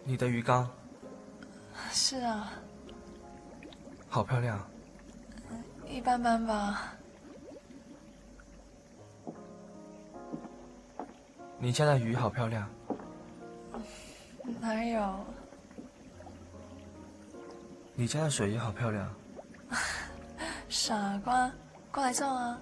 [0.09, 0.65] 你的鱼缸
[1.91, 2.53] 是啊，
[4.07, 4.65] 好漂亮。
[5.85, 6.93] 一般般吧。
[11.59, 12.69] 你家的鱼好漂亮。
[14.61, 15.25] 哪有？
[17.93, 19.13] 你家的水也好漂亮。
[20.69, 21.51] 傻瓜，
[21.91, 22.61] 过来坐啊。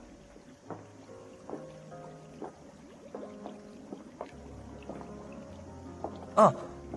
[6.35, 6.53] 啊，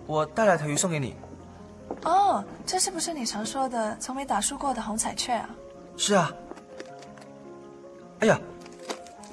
[0.08, 1.14] 我带来条鱼送给你。
[2.02, 5.50] 哦，这是不是你常说的从没打输过的红彩雀啊？
[5.98, 6.32] 是啊。
[8.20, 8.40] 哎呀，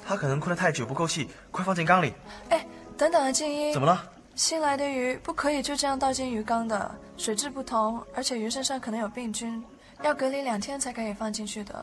[0.06, 2.12] 它可能困得太久不够气，快放进缸里。
[2.50, 2.66] 哎，
[2.98, 3.72] 等等啊，静一。
[3.72, 4.12] 怎么了？
[4.34, 9.64] 新来的鱼不可以就这样倒进鱼缸的，水质不同，而且鱼身上可能有病菌，
[10.02, 11.82] 要隔离两天才可以放进去的。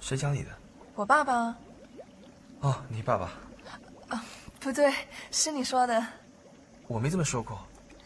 [0.00, 0.48] 谁教你的？
[0.94, 1.54] 我爸爸。
[2.60, 3.30] 哦，你爸爸。
[4.08, 4.24] 啊，
[4.58, 4.90] 不对，
[5.30, 6.02] 是你说的。
[6.86, 7.58] 我没这么说过。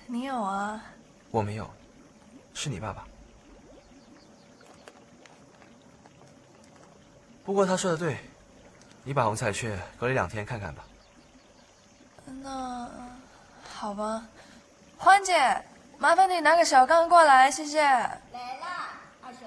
[0.06, 0.82] 你有啊。
[1.30, 1.70] 我没有，
[2.54, 3.06] 是你爸爸。
[7.44, 8.18] 不过他说的对，
[9.04, 10.84] 你把红彩雀隔离两天看看吧。
[12.42, 12.88] 那
[13.62, 14.26] 好吧，
[14.96, 15.64] 欢姐，
[15.98, 17.80] 麻烦你拿个小缸过来，谢谢。
[17.80, 18.18] 来
[18.60, 18.66] 了，
[19.22, 19.40] 二小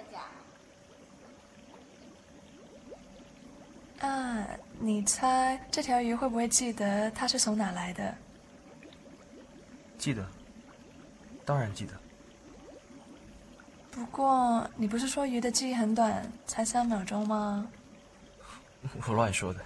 [3.99, 4.05] 姐。
[4.05, 4.47] 啊，
[4.79, 8.15] 你猜这条鱼会不会记得它是从哪来的？
[10.03, 10.27] 记得，
[11.45, 11.93] 当然记得。
[13.89, 17.65] 不过你不是说鱼的记忆很短，才三秒钟吗？
[19.07, 19.63] 我乱说的。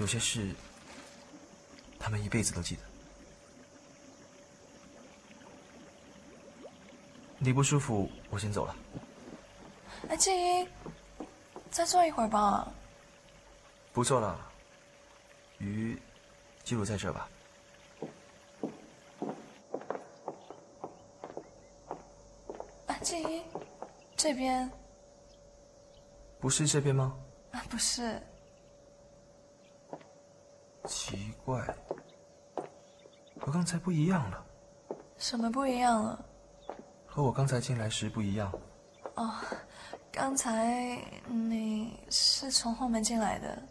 [0.00, 0.52] 有些事，
[1.96, 2.82] 他们一辈子都记得。
[7.38, 8.74] 你不舒服，我先走了。
[10.08, 10.68] 哎，静音，
[11.70, 12.66] 再坐一会儿吧。
[13.92, 14.49] 不坐了，
[15.60, 15.96] 鱼
[16.64, 17.28] 记录在这吧。
[22.86, 23.42] 啊，静一，
[24.16, 24.68] 这边。
[26.40, 27.14] 不是这边吗？
[27.52, 28.18] 啊，不是，
[30.86, 31.62] 奇怪，
[33.38, 34.46] 和刚才不一样了，
[35.18, 36.24] 什么不一样了？
[37.06, 38.50] 和我刚才进来时不一样。
[39.16, 39.34] 哦，
[40.10, 43.62] 刚才你是从后门进来的。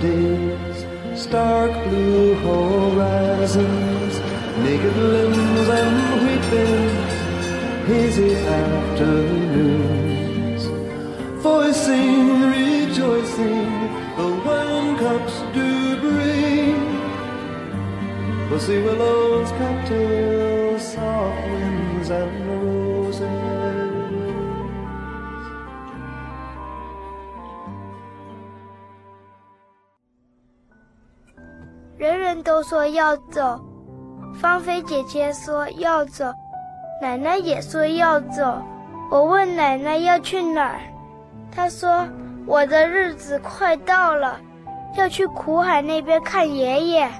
[0.00, 0.78] Days,
[1.14, 4.14] stark blue horizons,
[4.64, 6.14] naked limbs and
[6.50, 7.14] bins,
[7.88, 9.82] hazy afternoons.
[11.42, 13.70] Voicing, rejoicing,
[14.18, 15.70] the wine cups do
[16.00, 16.78] bring.
[18.48, 22.43] Pussy willows, cocktails, soft winds and
[32.54, 33.60] 都说要走，
[34.32, 36.32] 芳菲姐姐说要走，
[37.02, 38.62] 奶奶也说要走。
[39.10, 40.78] 我问奶奶要去哪儿，
[41.50, 42.06] 她说
[42.46, 44.38] 我的日子快到了，
[44.94, 47.10] 要去苦海那边看爷爷。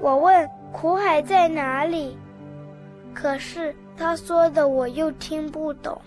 [0.00, 2.16] 我问苦海在哪里，
[3.12, 6.00] 可是她说的我又听不懂。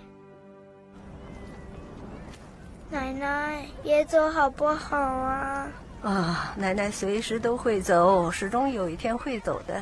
[2.89, 5.67] 奶奶也走好不好啊？
[6.05, 9.81] 啊，奶奶随时都会走，始终有一天会走的。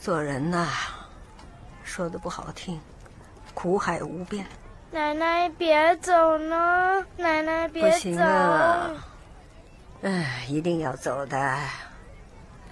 [0.00, 0.66] 做人呐，
[1.84, 2.80] 说的不好听，
[3.54, 4.44] 苦海无边。
[4.90, 7.90] 奶奶别走呢，奶奶别走。
[7.90, 8.90] 不行啊，
[10.02, 11.58] 哎，一定要走的。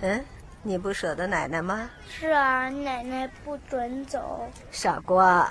[0.01, 0.25] 嗯，
[0.65, 1.89] 你不舍得奶奶吗？
[2.09, 4.51] 是啊，奶奶不准走。
[4.73, 5.49] 傻瓜，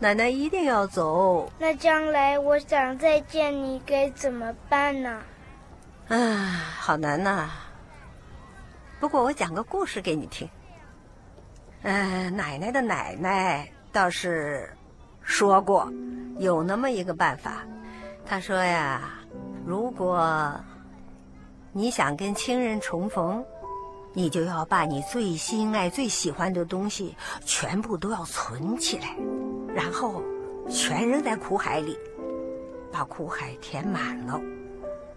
[0.00, 1.50] 奶奶一定要走。
[1.58, 5.20] 那将来我想再见你，该怎么办呢？
[6.08, 6.16] 啊，
[6.78, 7.50] 好难呐、
[9.00, 10.48] 不过我讲个故事给你听。
[11.82, 14.72] 呃，奶奶的奶奶倒是
[15.22, 15.92] 说过，
[16.38, 17.64] 有那么一个办法。
[18.24, 19.18] 她说呀，
[19.66, 20.54] 如果
[21.72, 23.44] 你想跟亲人重逢，
[24.12, 29.14] 你就要把你最心爱、最喜欢的东西全部都要存起来，
[29.74, 30.22] 然后
[30.68, 31.98] 全扔在苦海里，
[32.90, 34.40] 把苦海填满了，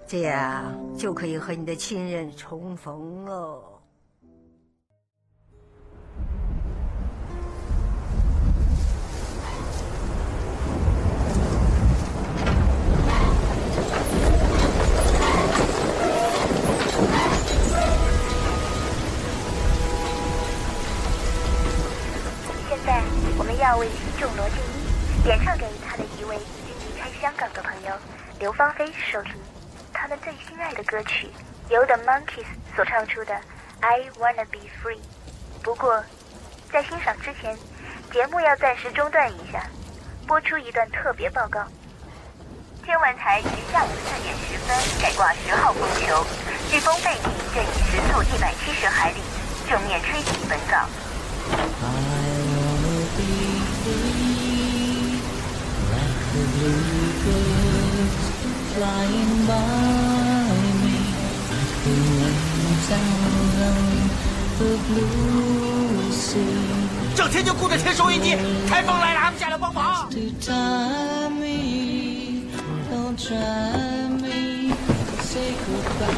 [0.06, 3.70] 这样就可以和你的亲人重逢了。
[23.62, 24.57] 要为听众罗静
[25.24, 27.93] 一演唱给他的一位已经离开香港的朋友
[28.39, 29.36] 刘芳菲收听，
[29.93, 31.30] 他们最心爱的歌曲，
[31.70, 33.36] 由 The Monkeys 所唱出的
[33.82, 34.97] 《I Wanna Be Free》。
[35.62, 36.03] 不过，
[36.72, 37.55] 在欣赏之前，
[38.12, 39.64] 节目要暂时中断一下，
[40.26, 41.64] 播出一段特别报告。
[42.84, 46.26] 天文台于下午四点十分改挂十号风球，
[46.72, 49.22] 飓风贝蒂正以时速一百七十海里
[49.70, 50.89] 正面吹袭本港。
[58.74, 59.53] Flying by
[60.82, 60.97] me,
[61.84, 64.09] the winds around
[64.57, 66.41] the blue sea.
[67.13, 68.36] 整天就顾着听收音机，
[68.67, 72.47] 台风来了还不下来帮忙？To tie me,
[72.91, 74.74] don't try me,
[75.22, 76.09] say goodbye.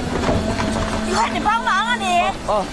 [1.06, 2.06] 你快点帮忙啊你！
[2.48, 2.66] 哦。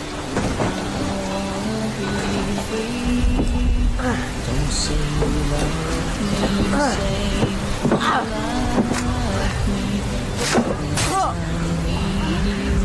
[4.47, 4.71] Don't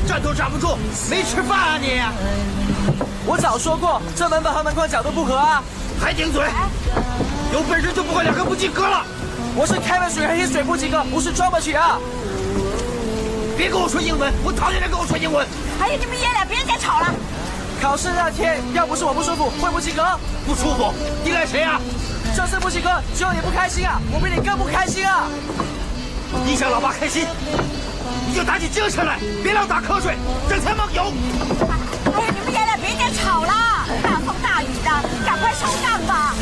[0.07, 0.77] 站都站不住，
[1.09, 1.99] 没吃饭啊你！
[3.25, 5.63] 我早说过，这门板和门框角度不合啊！
[5.99, 6.43] 还顶嘴！
[7.51, 9.03] 有本事就不会两个不及格了！
[9.55, 11.97] 我是开了水还是水不及格，不是装不起啊！
[13.57, 15.45] 别跟我说英文，我讨厌人跟我说英文。
[15.79, 17.13] 还有你们爷俩，别再吵了。
[17.81, 20.03] 考试那天要不是我不舒服，会不及格。
[20.45, 20.93] 不舒服？
[21.25, 21.81] 依赖谁啊？
[22.36, 23.97] 这次不请客，只有你不开心啊！
[24.11, 25.23] 我比你更不开心啊！
[26.45, 27.25] 你想老爸开心，
[28.27, 30.17] 你就打起精神来，别老打瞌睡，
[30.49, 31.13] 整天梦游。
[32.11, 33.53] 哎呀，你们爷俩别再吵了，
[34.03, 34.91] 大风大雨的，
[35.25, 36.36] 赶快收账吧。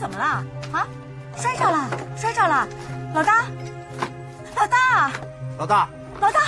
[0.00, 0.24] 怎么了？
[0.72, 0.86] 啊，
[1.36, 1.86] 摔着了，
[2.16, 2.66] 摔着了！
[3.14, 3.44] 老大，
[4.56, 5.10] 老大，
[5.58, 5.88] 老大，
[6.18, 6.40] 老大，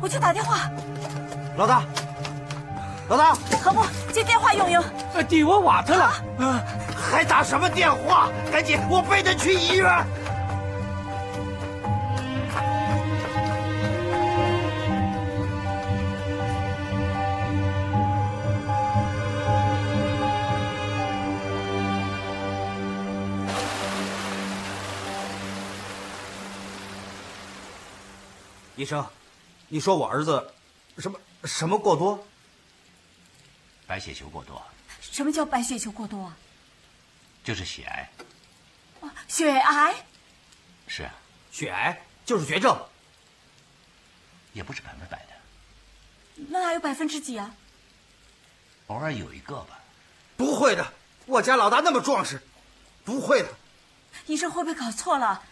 [0.00, 0.68] 我去打电话。
[1.56, 1.82] 老大，
[3.08, 4.84] 老大，何不接电话用用？
[5.14, 6.06] 呃，电话瓦特了，
[6.40, 6.60] 啊，
[6.96, 8.28] 还打什么电话？
[8.50, 9.88] 赶紧，我背他去医院。
[29.68, 30.52] 你说我儿子
[30.96, 32.26] 什么什么过多？
[33.86, 34.62] 白血球过多，
[35.00, 36.36] 什么叫白血球过多啊？
[37.44, 38.10] 就是血癌。
[39.00, 39.94] 啊血癌？
[40.86, 41.14] 是啊，
[41.52, 42.78] 血癌就是绝症，
[44.52, 47.54] 也不是百分百的，那还有百分之几啊？
[48.88, 49.78] 偶尔有一个吧。
[50.36, 50.92] 不会的，
[51.26, 52.40] 我家老大那么壮实，
[53.04, 53.48] 不会的。
[54.26, 55.42] 医生会不会搞错了？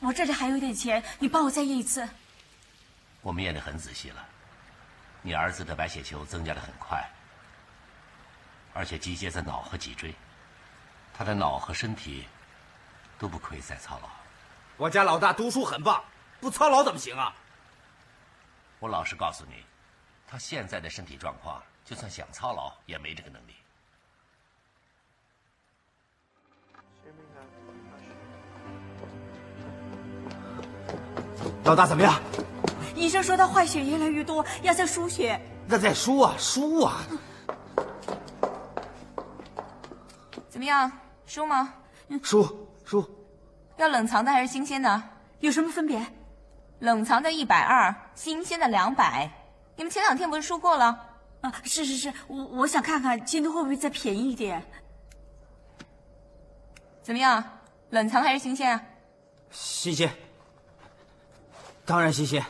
[0.00, 2.08] 我这里还有点钱，你帮我再验一次。
[3.20, 4.24] 我们验得很仔细了，
[5.22, 7.06] 你儿子的白血球增加的很快，
[8.72, 10.14] 而且集结在脑和脊椎，
[11.12, 12.26] 他的脑和身体
[13.18, 14.08] 都不可以再操劳。
[14.76, 16.02] 我家老大读书很棒，
[16.40, 17.34] 不操劳怎么行啊？
[18.78, 19.64] 我老实告诉你，
[20.26, 23.56] 他现在的身体状况，就算想操劳也没这个能力。
[31.64, 32.14] 老大怎么样？
[32.98, 35.40] 医生说他坏血越来越多，要再输血。
[35.68, 37.00] 那再输啊，输啊！
[40.48, 40.90] 怎么样，
[41.24, 41.74] 输吗？
[42.22, 43.08] 输输，
[43.76, 45.02] 要冷藏的还是新鲜的？
[45.38, 46.04] 有什么分别？
[46.80, 49.30] 冷藏的一百二，新鲜的两百。
[49.76, 51.06] 你们前两天不是说过了？
[51.42, 54.60] 啊，是是是，我我想看看今天会不会再便宜一点。
[57.02, 58.82] 怎么样，冷藏还是新鲜啊？
[59.52, 60.10] 新鲜，
[61.84, 62.44] 当然新鲜。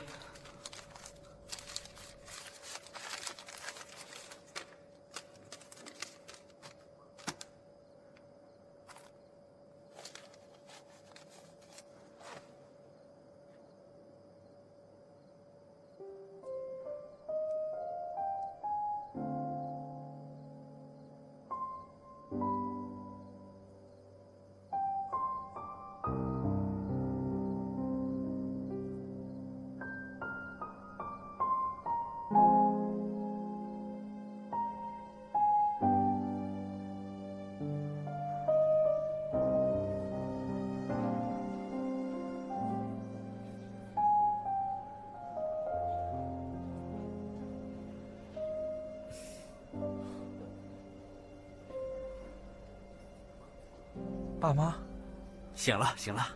[55.69, 56.27] 醒了，醒了，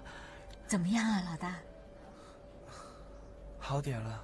[0.67, 1.55] 怎么样啊，老大？
[3.59, 4.23] 好点了。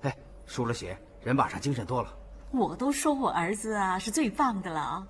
[0.00, 0.16] 哎，
[0.46, 2.16] 输了血，人马上精神多了。
[2.50, 5.06] 我都说我儿子啊是最棒的了啊。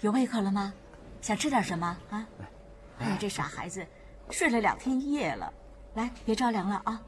[0.00, 0.74] 有胃口了吗？
[1.20, 2.26] 想吃点什么啊？
[2.98, 3.86] 哎呀，这傻孩子，
[4.32, 5.52] 睡了两天一夜了。
[5.94, 7.00] 来，别着凉了啊。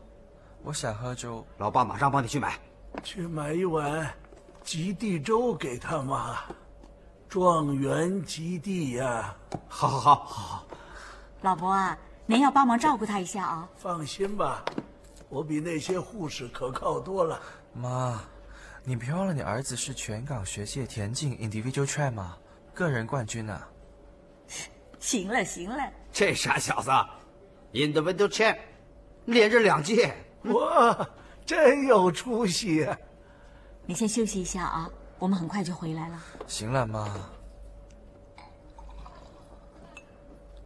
[0.63, 2.57] 我想喝粥，老爸马上帮你去买。
[3.03, 4.09] 去买一碗
[4.63, 6.45] 极地粥给他妈。
[7.29, 9.35] 状元及第呀！
[9.69, 10.67] 好，好，好，好，好。
[11.43, 13.69] 老伯啊，您要帮忙照顾他一下啊。
[13.77, 14.65] 放心吧，
[15.29, 17.41] 我比那些护士可靠多了。
[17.73, 18.21] 妈，
[18.85, 22.37] 你别忘了，你儿子是全港学界田径 individual track 吗？
[22.73, 23.61] 个人冠军呢。
[24.99, 25.79] 行了，行了。
[26.13, 26.91] 这傻小子
[27.73, 28.57] ，individual champ，
[29.27, 30.15] 连着两届，
[30.45, 31.09] 哇，
[31.45, 32.97] 真有出息啊！
[33.85, 34.91] 你先休息一下啊。
[35.19, 36.21] 我们很快就回来了。
[36.47, 37.09] 行了，妈。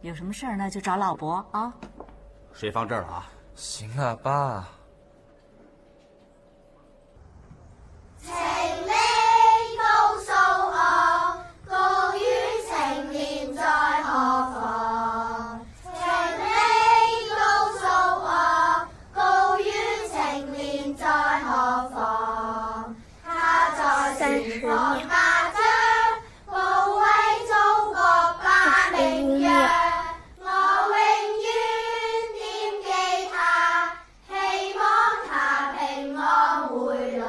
[0.01, 1.73] 有什么事儿呢，就找老伯啊。
[2.53, 3.29] 水放这儿了啊。
[3.55, 4.67] 行了，爸。
[8.21, 8.91] 情理
[9.77, 10.31] 告诉
[10.67, 12.21] 我，個於
[12.67, 14.09] 情念在何
[14.53, 15.65] 方？
[15.83, 15.91] 情
[16.37, 17.39] 理告
[17.77, 17.83] 訴
[18.19, 18.25] 我，
[19.13, 19.71] 告於
[20.11, 22.95] 情念在何方？
[23.23, 24.69] 他在前方
[25.07, 25.59] 打仗，
[26.45, 26.53] 保
[26.89, 27.01] 衛
[27.47, 27.51] 祖
[27.91, 27.97] 國
[28.43, 28.45] 把
[28.91, 28.99] 名
[29.39, 29.45] 揚。
[30.39, 31.01] 我永
[31.41, 31.47] 遠
[32.37, 32.39] 惦
[32.83, 32.87] 記
[33.31, 33.35] 他，
[34.27, 34.31] 希
[34.77, 34.79] 望
[35.27, 35.29] 他
[35.73, 35.79] 平
[36.15, 36.19] 安
[36.69, 37.25] 回來。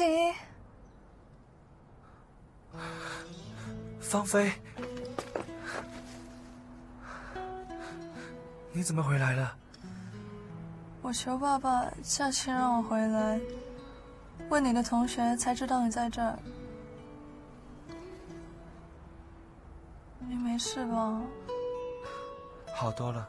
[0.00, 0.32] 静怡，
[4.00, 4.50] 芳菲，
[8.72, 9.54] 你怎么回来了？
[11.02, 13.38] 我求爸爸假期让我回来，
[14.48, 16.38] 问你的同学才知道你在这儿。
[20.20, 21.20] 你没事吧？
[22.74, 23.28] 好多了。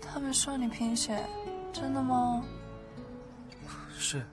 [0.00, 1.22] 他们说你贫血，
[1.74, 2.42] 真的吗？
[3.98, 4.24] 是。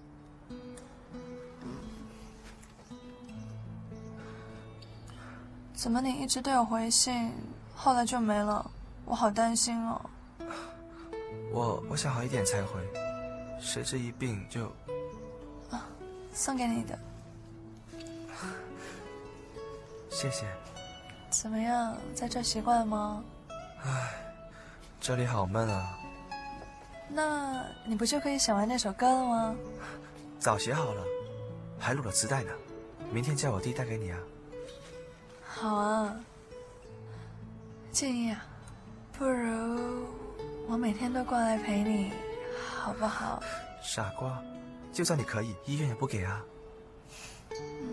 [5.83, 7.29] 怎么你一直都有回信，
[7.75, 8.71] 后来就没了？
[9.03, 10.01] 我好担心哦。
[11.51, 12.79] 我我想好一点才回，
[13.59, 14.63] 谁知一病就……
[15.71, 15.85] 啊，
[16.33, 16.97] 送给你的。
[20.09, 20.45] 谢谢。
[21.29, 23.21] 怎么样，在这习惯吗？
[23.83, 24.09] 唉，
[25.01, 25.99] 这里好闷啊。
[27.09, 29.55] 那你不就可以写完那首歌了吗？
[30.39, 31.03] 早写好了，
[31.77, 32.53] 还录了磁带呢，
[33.11, 34.17] 明天叫我弟带给你啊。
[35.63, 36.13] 好啊，
[37.89, 38.45] 建议啊，
[39.17, 40.05] 不如
[40.67, 42.11] 我每天都过来陪你，
[42.77, 43.41] 好不好？
[43.81, 44.43] 傻瓜，
[44.91, 46.43] 就算你可以，医院也不给啊。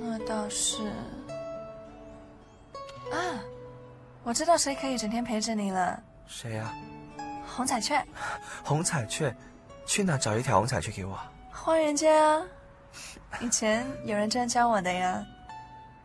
[0.00, 0.84] 那倒是……
[3.12, 3.38] 啊，
[4.24, 6.74] 我知道谁可以整天陪着你了，谁呀、
[7.46, 8.04] 红彩雀，
[8.64, 9.32] 红彩雀，
[9.86, 11.16] 去哪找一条红彩雀给我？
[11.52, 12.42] 花园街啊，
[13.38, 15.24] 以前有人这样教我的呀。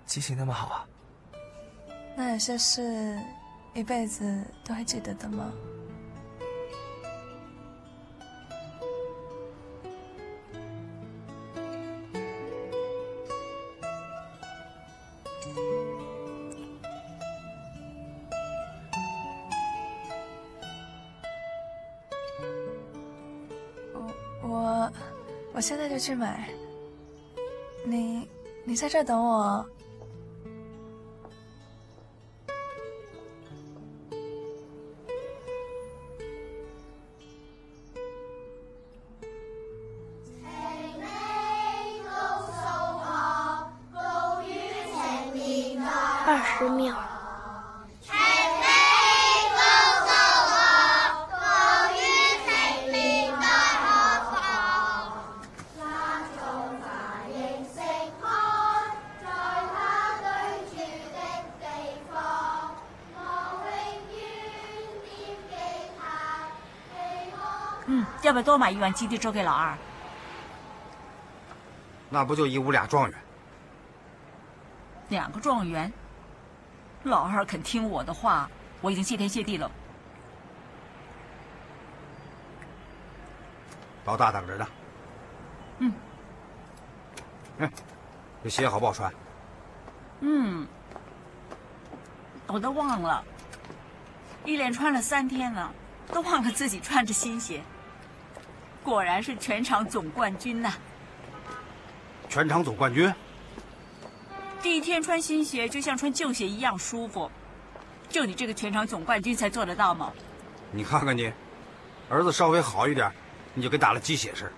[0.05, 0.85] 记性那么好啊？
[2.17, 3.19] 那有些事，
[3.73, 5.51] 一辈子都会记得的吗？
[24.41, 24.91] 我
[25.53, 26.49] 我现在就去买。
[27.83, 28.27] 你
[28.63, 29.65] 你在这等我。
[67.87, 69.77] 嗯，要不要多买一碗基地粥给老二？
[72.09, 73.19] 那不就一屋俩状元？
[75.09, 75.91] 两个状元，
[77.03, 78.49] 老二肯听我的话，
[78.81, 79.69] 我已经谢天谢地了。
[84.05, 84.67] 老大等着呢。
[85.79, 85.93] 嗯。
[87.59, 87.71] 哎，
[88.43, 89.13] 这鞋好不好穿？
[90.21, 90.67] 嗯，
[92.47, 93.23] 我都忘了，
[94.43, 95.71] 一连穿了三天了，
[96.07, 97.61] 都忘了自己穿着新鞋。
[98.85, 100.71] 果然是全场总冠军呐、
[102.29, 103.11] 全场总冠军。
[104.61, 107.29] 第一天穿新鞋就像穿旧鞋一样舒服，
[108.07, 110.13] 就你这个全场总冠军才做得到吗？
[110.71, 111.33] 你看看你，
[112.09, 113.11] 儿子稍微好一点，
[113.55, 114.51] 你就跟打了鸡血似的。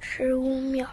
[0.00, 0.88] 十五秒。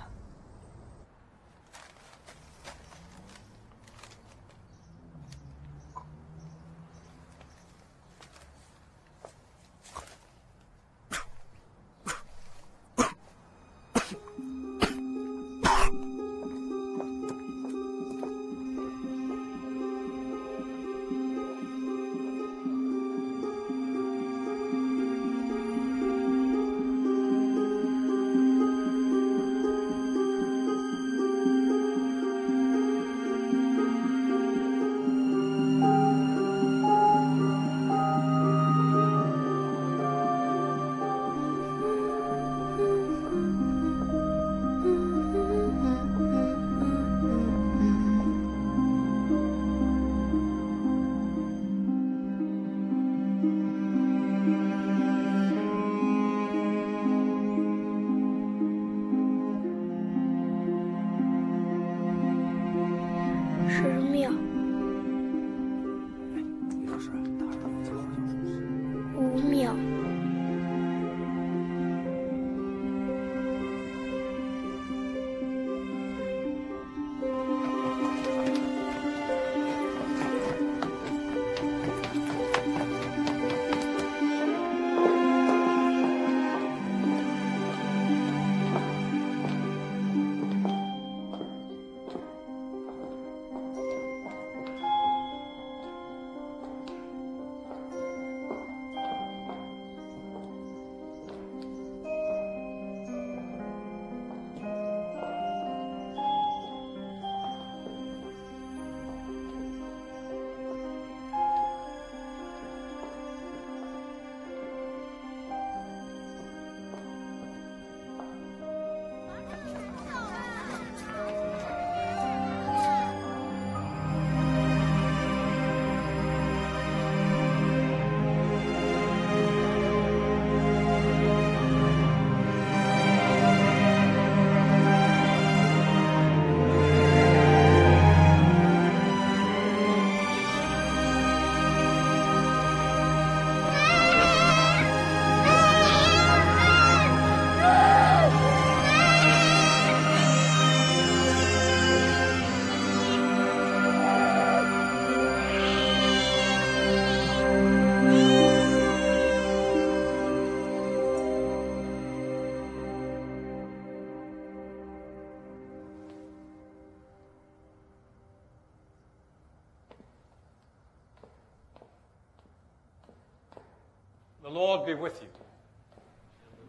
[174.83, 175.27] Lord be with you.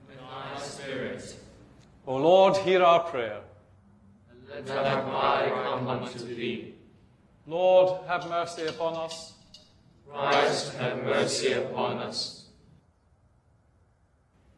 [0.08, 1.36] With thy spirit.
[2.06, 3.40] O Lord, hear our prayer.
[4.48, 6.74] Let our cry come unto thee.
[7.46, 9.32] Lord, have mercy upon us.
[10.08, 12.46] Christ, have mercy upon us.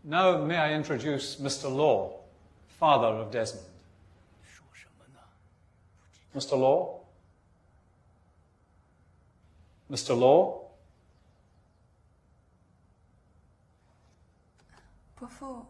[0.04, 1.74] Now may I introduce Mr.
[1.74, 2.20] Law,
[2.78, 3.66] father of Desmond.
[6.36, 6.58] Mr.
[6.58, 7.00] Law?
[9.90, 10.18] Mr.
[10.18, 10.65] Law?
[15.18, 15.66] 伯父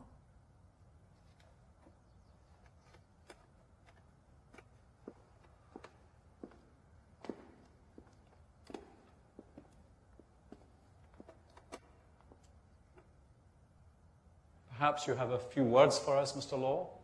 [14.77, 16.59] ，Perhaps you have a few words for us, Mr.
[16.61, 16.89] Law?“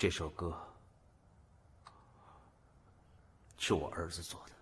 [0.00, 0.56] 这首歌
[3.58, 4.52] 是我儿子做的。”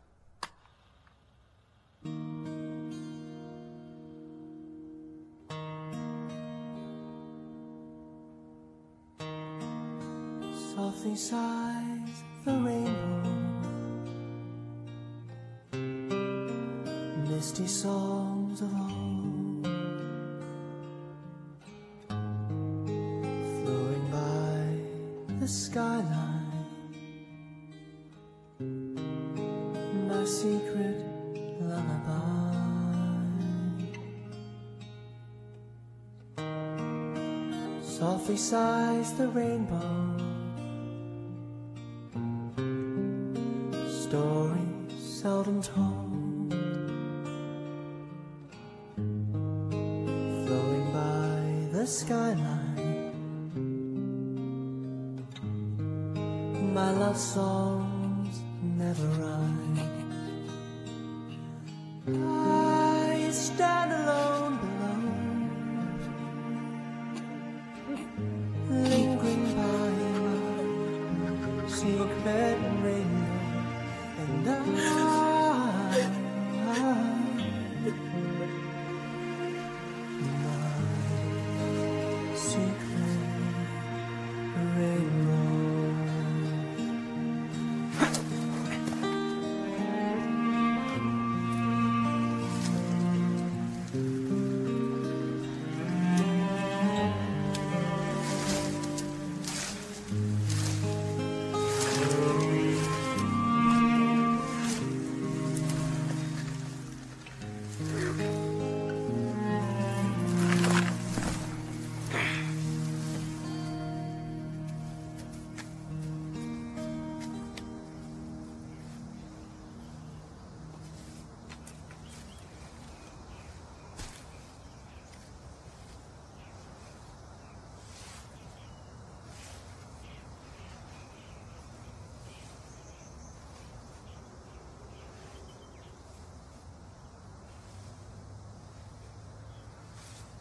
[10.74, 13.22] Softly sighs the rainbow.
[17.30, 18.27] Misty song.
[25.48, 26.66] Skyline.
[30.08, 31.06] My secret
[31.60, 32.48] lullaby.
[37.82, 40.27] Softly sighs the rainbow.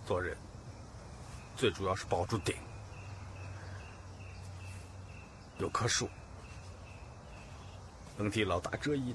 [0.08, 0.38] 做人
[1.58, 2.55] 最主要是保住顶。
[5.58, 6.08] 有棵树
[8.16, 9.14] 能替老大遮阴。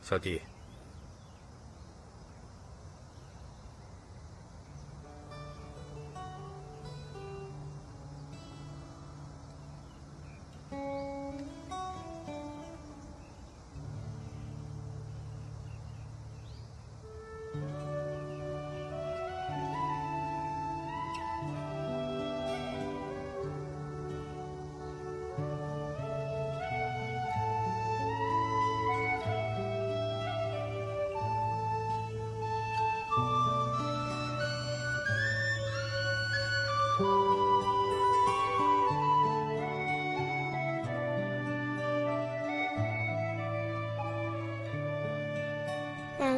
[0.00, 0.39] 小弟，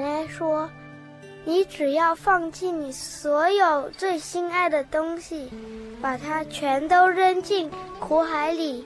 [0.02, 0.68] 奶奶说
[1.46, 5.48] ：“你只要放弃你所有最心爱的东西，
[6.00, 8.84] 把它全都扔进苦海里，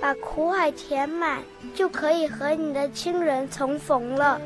[0.00, 1.38] 把苦海填满，
[1.76, 4.40] 就可以和你的亲人重逢了。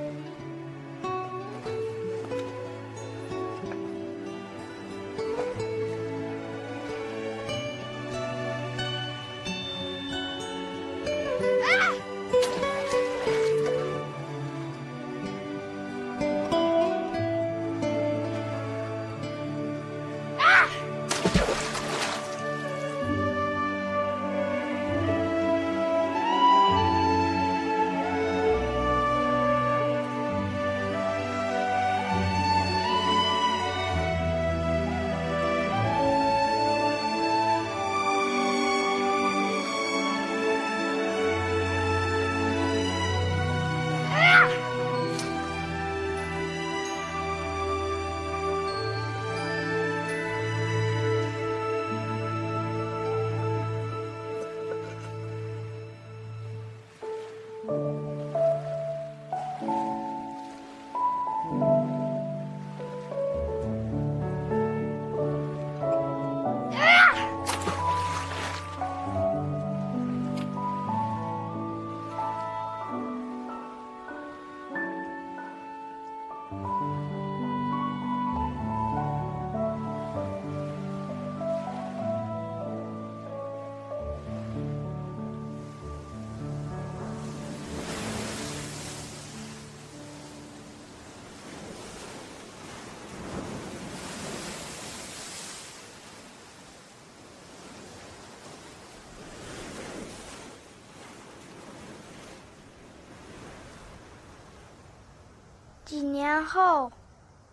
[105.86, 106.90] 几年后，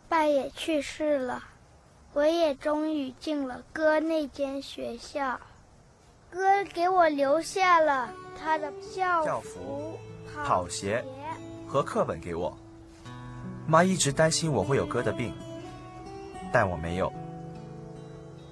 [0.09, 1.43] 爸也去世了，
[2.13, 5.39] 我也终于进了哥那间学校。
[6.31, 6.39] 哥
[6.73, 9.99] 给我留下了他的校校服
[10.43, 11.05] 跑鞋
[11.67, 12.57] 和课本给我。
[13.67, 15.31] 妈一直担心我会有哥的病，
[16.51, 17.13] 但我没有。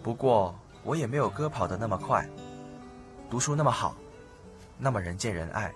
[0.03, 0.53] 不过
[0.83, 2.29] 我也没有哥跑得那么快，
[3.31, 3.95] 读书那么好，
[4.77, 5.73] 那么人见人爱。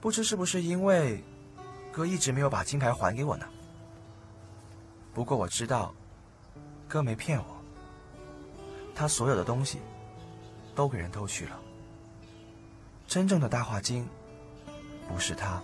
[0.00, 1.22] 不知是不是因为
[1.98, 3.44] 哥一直没有把金牌还给我呢？
[5.12, 5.92] 不过我知道，
[6.86, 7.44] 哥没骗我，
[8.94, 9.80] 他所有的东西
[10.76, 11.58] 都给人偷去了。
[13.08, 14.08] 真正的大话精
[15.08, 15.60] 不是他。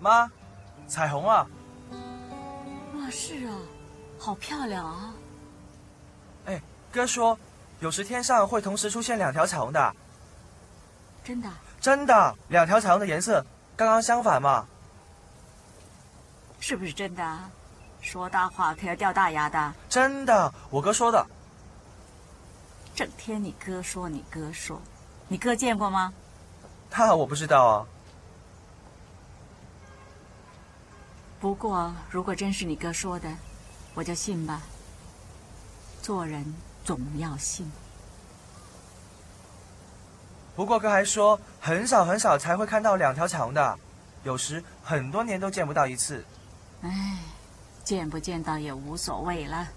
[0.00, 0.26] 妈，
[0.88, 1.46] 彩虹啊！
[2.94, 3.58] 哇，是啊，
[4.18, 5.14] 好漂亮啊！
[6.46, 7.38] 哎，哥说，
[7.80, 9.94] 有时天上会同时出现两条彩虹的。
[11.22, 11.50] 真的？
[11.86, 14.66] 真的，两条彩虹的颜色刚刚相反嘛。
[16.58, 17.48] 是不是真的啊？
[18.00, 19.72] 说大话可要掉大牙的。
[19.88, 21.24] 真的，我哥说的。
[22.92, 24.82] 整天你哥说你哥说，
[25.28, 26.12] 你哥见过吗？
[26.90, 27.86] 他我不知道啊。
[31.38, 33.32] 不过如果真是你哥说的，
[33.94, 34.60] 我就信吧。
[36.02, 36.52] 做人
[36.84, 37.70] 总要信。
[40.56, 43.78] 不过哥还说，很少很少才会看到两条彩虹的，
[44.24, 46.24] 有时很多年都见不到一次。
[46.82, 46.90] 哎，
[47.84, 49.68] 见不见到也无所谓了。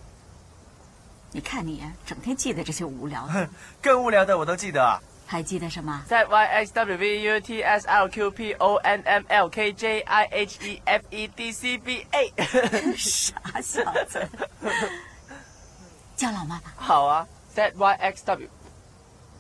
[1.32, 3.34] 你看你啊，整天记得这些无聊的。
[3.34, 3.50] 哼，
[3.82, 5.00] 更无聊的我都记得啊。
[5.28, 9.72] 还记得什么？Z Y X W V U T S L Q P O N M L K
[9.74, 12.34] J I H E F E D C B A。
[12.98, 14.28] 傻小子，
[16.16, 16.74] 叫老妈吧。
[16.76, 18.50] 好啊，Z Y X W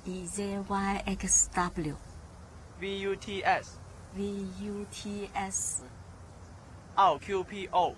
[0.06, 1.95] E Z Y X W
[2.80, 3.78] V U T S
[4.16, 5.82] V U T S
[6.97, 7.95] R Q P O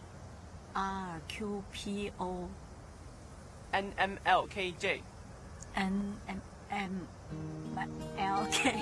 [0.75, 2.49] R Q P O
[3.73, 5.01] N M L K J
[5.75, 6.41] N M
[6.71, 7.07] M
[8.17, 8.79] L K J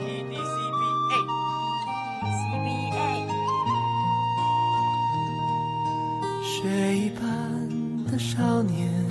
[8.24, 9.03] 少年，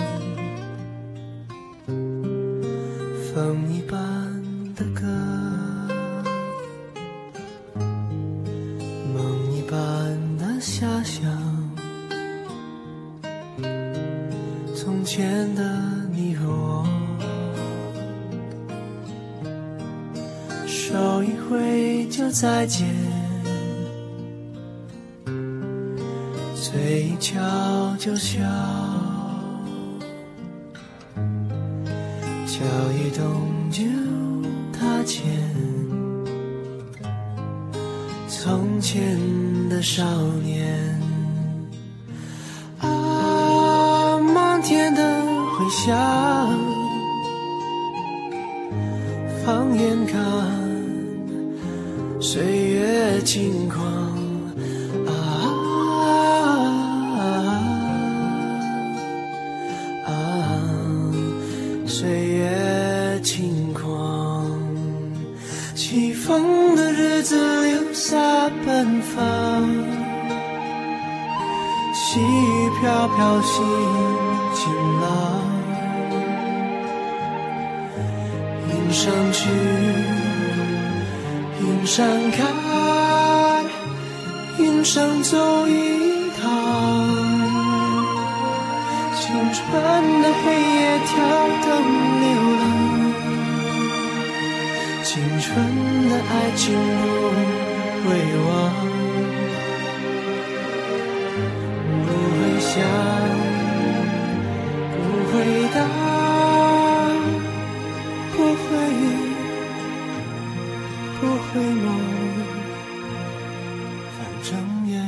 [114.44, 115.00] 整夜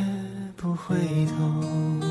[0.57, 2.06] 不回头。